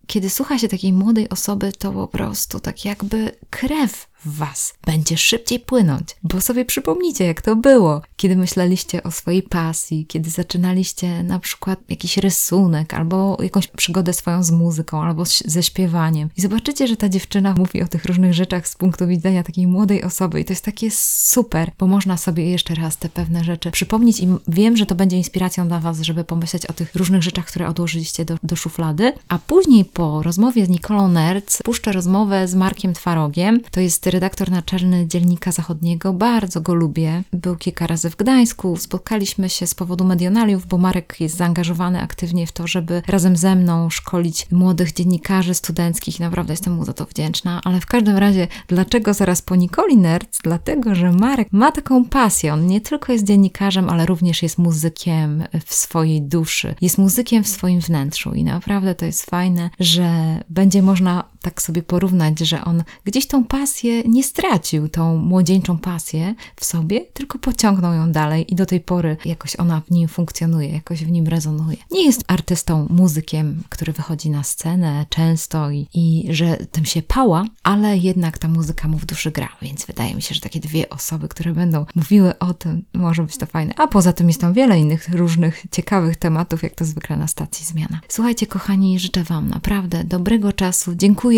kiedy 0.06 0.30
słucha 0.30 0.58
się 0.58 0.68
takiej 0.68 0.92
młodej 0.92 1.28
osoby, 1.28 1.72
to 1.72 1.92
po 1.92 2.08
prostu 2.08 2.60
tak 2.60 2.84
jakby 2.84 3.32
krew 3.50 4.06
w 4.24 4.36
Was 4.36 4.74
będzie 4.86 5.16
szybciej 5.16 5.60
płynąć, 5.60 6.16
bo 6.22 6.40
sobie 6.40 6.64
przypomnijcie, 6.64 7.24
jak 7.24 7.42
to 7.42 7.56
było, 7.56 8.02
kiedy 8.16 8.36
myśleliście 8.36 9.02
o 9.02 9.10
swojej 9.10 9.42
pasji, 9.42 10.06
kiedy 10.06 10.30
zaczynaliście 10.30 11.22
na 11.22 11.38
przykład 11.38 11.78
jakiś 11.88 12.16
rysunek, 12.16 12.94
albo 12.94 13.38
jakąś 13.42 13.66
przygodę 13.66 14.12
swoją 14.12 14.42
z 14.42 14.50
muzyką, 14.50 15.02
albo 15.02 15.24
ze 15.44 15.62
śpiewaniem. 15.62 16.28
I 16.36 16.40
zobaczycie, 16.40 16.86
że 16.86 16.96
ta 16.96 17.08
dziewczyna 17.08 17.54
mówi 17.58 17.82
o 17.82 17.88
tych 17.88 18.04
różnych 18.04 18.34
rzeczach 18.34 18.68
z 18.68 18.76
punktu 18.76 19.06
widzenia 19.06 19.42
takiej 19.42 19.66
młodej 19.66 20.04
osoby, 20.04 20.40
i 20.40 20.44
to 20.44 20.52
jest 20.52 20.64
takie 20.64 20.90
super, 20.90 21.70
bo 21.78 21.86
można 21.86 22.16
sobie 22.16 22.50
jeszcze 22.50 22.74
raz 22.74 22.96
te 22.96 23.08
pewne 23.08 23.44
rzeczy 23.44 23.70
przypomnieć, 23.70 24.20
i 24.20 24.28
wiem, 24.48 24.76
że 24.76 24.86
to 24.86 24.94
będzie 24.94 25.16
inspiracją 25.16 25.68
dla 25.68 25.80
Was, 25.80 26.00
żeby 26.00 26.24
pomyśleć 26.24 26.66
o 26.66 26.72
tych 26.72 26.94
różnych 26.94 27.22
rzeczach, 27.22 27.46
które 27.46 27.68
odłożyliście 27.68 28.24
do, 28.24 28.36
do 28.42 28.56
szuflady. 28.56 29.12
A 29.28 29.38
później 29.38 29.84
po 29.84 30.22
rozmowie 30.22 30.66
z 30.66 30.68
Nikolą 30.68 31.08
Nerc 31.08 31.62
puszczę 31.62 31.92
rozmowę 31.92 32.48
z 32.48 32.54
Markiem 32.54 32.94
Twarogiem. 32.94 33.60
To 33.70 33.80
jest 33.80 34.06
redaktor 34.14 34.50
naczelny 34.50 35.06
Dziennika 35.06 35.52
Zachodniego. 35.52 36.12
Bardzo 36.12 36.60
go 36.60 36.74
lubię. 36.74 37.22
Był 37.32 37.56
kilka 37.56 37.86
razy 37.86 38.10
w 38.10 38.16
Gdańsku. 38.16 38.76
Spotkaliśmy 38.76 39.48
się 39.48 39.66
z 39.66 39.74
powodu 39.74 40.04
medionaliów, 40.04 40.66
bo 40.66 40.78
Marek 40.78 41.16
jest 41.20 41.36
zaangażowany 41.36 42.00
aktywnie 42.00 42.46
w 42.46 42.52
to, 42.52 42.66
żeby 42.66 43.02
razem 43.08 43.36
ze 43.36 43.56
mną 43.56 43.90
szkolić 43.90 44.46
młodych 44.50 44.92
dziennikarzy 44.92 45.54
studenckich. 45.54 46.20
Naprawdę 46.20 46.52
jestem 46.52 46.72
mu 46.72 46.84
za 46.84 46.92
to 46.92 47.04
wdzięczna. 47.06 47.60
Ale 47.64 47.80
w 47.80 47.86
każdym 47.86 48.16
razie, 48.16 48.48
dlaczego 48.68 49.14
zaraz 49.14 49.42
po 49.42 49.56
Nikoli 49.56 49.96
Nerds? 49.96 50.38
Dlatego, 50.44 50.94
że 50.94 51.12
Marek 51.12 51.48
ma 51.52 51.72
taką 51.72 52.04
pasję. 52.04 52.52
On 52.52 52.66
nie 52.66 52.80
tylko 52.80 53.12
jest 53.12 53.24
dziennikarzem, 53.24 53.90
ale 53.90 54.06
również 54.06 54.42
jest 54.42 54.58
muzykiem 54.58 55.44
w 55.66 55.74
swojej 55.74 56.22
duszy. 56.22 56.74
Jest 56.80 56.98
muzykiem 56.98 57.44
w 57.44 57.48
swoim 57.48 57.80
wnętrzu 57.80 58.34
i 58.34 58.44
naprawdę 58.44 58.94
to 58.94 59.06
jest 59.06 59.30
fajne, 59.30 59.70
że 59.80 60.38
będzie 60.48 60.82
można 60.82 61.33
tak 61.44 61.62
sobie 61.62 61.82
porównać, 61.82 62.38
że 62.38 62.64
on 62.64 62.84
gdzieś 63.04 63.26
tą 63.26 63.44
pasję 63.44 64.02
nie 64.02 64.24
stracił, 64.24 64.88
tą 64.88 65.16
młodzieńczą 65.16 65.78
pasję 65.78 66.34
w 66.56 66.64
sobie, 66.64 67.00
tylko 67.00 67.38
pociągnął 67.38 67.94
ją 67.94 68.12
dalej 68.12 68.52
i 68.52 68.54
do 68.54 68.66
tej 68.66 68.80
pory 68.80 69.16
jakoś 69.24 69.56
ona 69.56 69.80
w 69.80 69.90
nim 69.90 70.08
funkcjonuje, 70.08 70.68
jakoś 70.68 71.04
w 71.04 71.10
nim 71.10 71.26
rezonuje. 71.28 71.76
Nie 71.90 72.04
jest 72.04 72.24
artystą, 72.26 72.86
muzykiem, 72.90 73.62
który 73.68 73.92
wychodzi 73.92 74.30
na 74.30 74.42
scenę 74.42 75.06
często 75.08 75.70
i, 75.70 75.88
i 75.94 76.26
że 76.30 76.56
tym 76.56 76.84
się 76.84 77.02
pała, 77.02 77.44
ale 77.62 77.98
jednak 77.98 78.38
ta 78.38 78.48
muzyka 78.48 78.88
mu 78.88 78.98
w 78.98 79.06
duszy 79.06 79.30
gra, 79.30 79.48
więc 79.62 79.86
wydaje 79.86 80.14
mi 80.14 80.22
się, 80.22 80.34
że 80.34 80.40
takie 80.40 80.60
dwie 80.60 80.88
osoby, 80.88 81.28
które 81.28 81.52
będą 81.52 81.86
mówiły 81.94 82.38
o 82.38 82.54
tym, 82.54 82.84
może 82.94 83.22
być 83.22 83.36
to 83.36 83.46
fajne. 83.46 83.74
A 83.76 83.86
poza 83.86 84.12
tym 84.12 84.28
jest 84.28 84.40
tam 84.40 84.52
wiele 84.52 84.80
innych 84.80 85.08
różnych 85.08 85.64
ciekawych 85.70 86.16
tematów, 86.16 86.62
jak 86.62 86.74
to 86.74 86.84
zwykle 86.84 87.16
na 87.16 87.26
stacji 87.26 87.66
Zmiana. 87.66 88.00
Słuchajcie, 88.08 88.46
kochani, 88.46 88.98
życzę 88.98 89.24
Wam 89.24 89.48
naprawdę 89.48 90.04
dobrego 90.04 90.52
czasu. 90.52 90.94
Dziękuję 90.94 91.33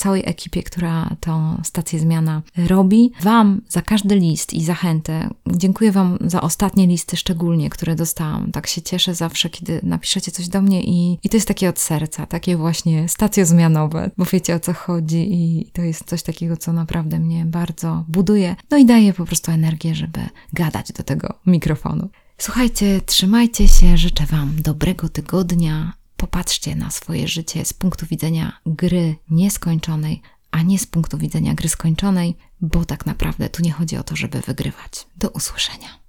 całej 0.00 0.22
ekipie, 0.26 0.62
która 0.62 1.16
tą 1.20 1.60
stację 1.64 1.98
zmiana 1.98 2.42
robi. 2.56 3.12
Wam 3.22 3.60
za 3.68 3.82
każdy 3.82 4.14
list 4.14 4.54
i 4.54 4.64
zachętę. 4.64 5.30
Dziękuję 5.46 5.92
Wam 5.92 6.18
za 6.20 6.40
ostatnie 6.40 6.86
listy 6.86 7.16
szczególnie, 7.16 7.70
które 7.70 7.94
dostałam. 7.94 8.52
Tak 8.52 8.66
się 8.66 8.82
cieszę 8.82 9.14
zawsze, 9.14 9.50
kiedy 9.50 9.80
napiszecie 9.82 10.30
coś 10.30 10.48
do 10.48 10.62
mnie 10.62 10.82
i, 10.82 11.18
i 11.24 11.28
to 11.28 11.36
jest 11.36 11.48
takie 11.48 11.68
od 11.68 11.78
serca, 11.78 12.26
takie 12.26 12.56
właśnie 12.56 13.08
stacjozmianowe, 13.08 14.10
bo 14.16 14.24
wiecie 14.24 14.54
o 14.54 14.60
co 14.60 14.72
chodzi 14.72 15.34
i 15.34 15.70
to 15.72 15.82
jest 15.82 16.04
coś 16.04 16.22
takiego, 16.22 16.56
co 16.56 16.72
naprawdę 16.72 17.18
mnie 17.18 17.44
bardzo 17.44 18.04
buduje. 18.08 18.56
No 18.70 18.76
i 18.76 18.84
daje 18.84 19.12
po 19.12 19.24
prostu 19.24 19.52
energię, 19.52 19.94
żeby 19.94 20.20
gadać 20.52 20.92
do 20.92 21.02
tego 21.02 21.34
mikrofonu. 21.46 22.08
Słuchajcie, 22.38 23.00
trzymajcie 23.06 23.68
się, 23.68 23.96
życzę 23.96 24.26
Wam 24.26 24.52
dobrego 24.62 25.08
tygodnia. 25.08 25.92
Popatrzcie 26.20 26.76
na 26.76 26.90
swoje 26.90 27.28
życie 27.28 27.64
z 27.64 27.72
punktu 27.72 28.06
widzenia 28.06 28.60
gry 28.66 29.16
nieskończonej, 29.30 30.22
a 30.50 30.62
nie 30.62 30.78
z 30.78 30.86
punktu 30.86 31.18
widzenia 31.18 31.54
gry 31.54 31.68
skończonej, 31.68 32.36
bo 32.60 32.84
tak 32.84 33.06
naprawdę 33.06 33.48
tu 33.48 33.62
nie 33.62 33.72
chodzi 33.72 33.96
o 33.96 34.02
to, 34.02 34.16
żeby 34.16 34.40
wygrywać. 34.40 35.06
Do 35.16 35.30
usłyszenia. 35.30 35.98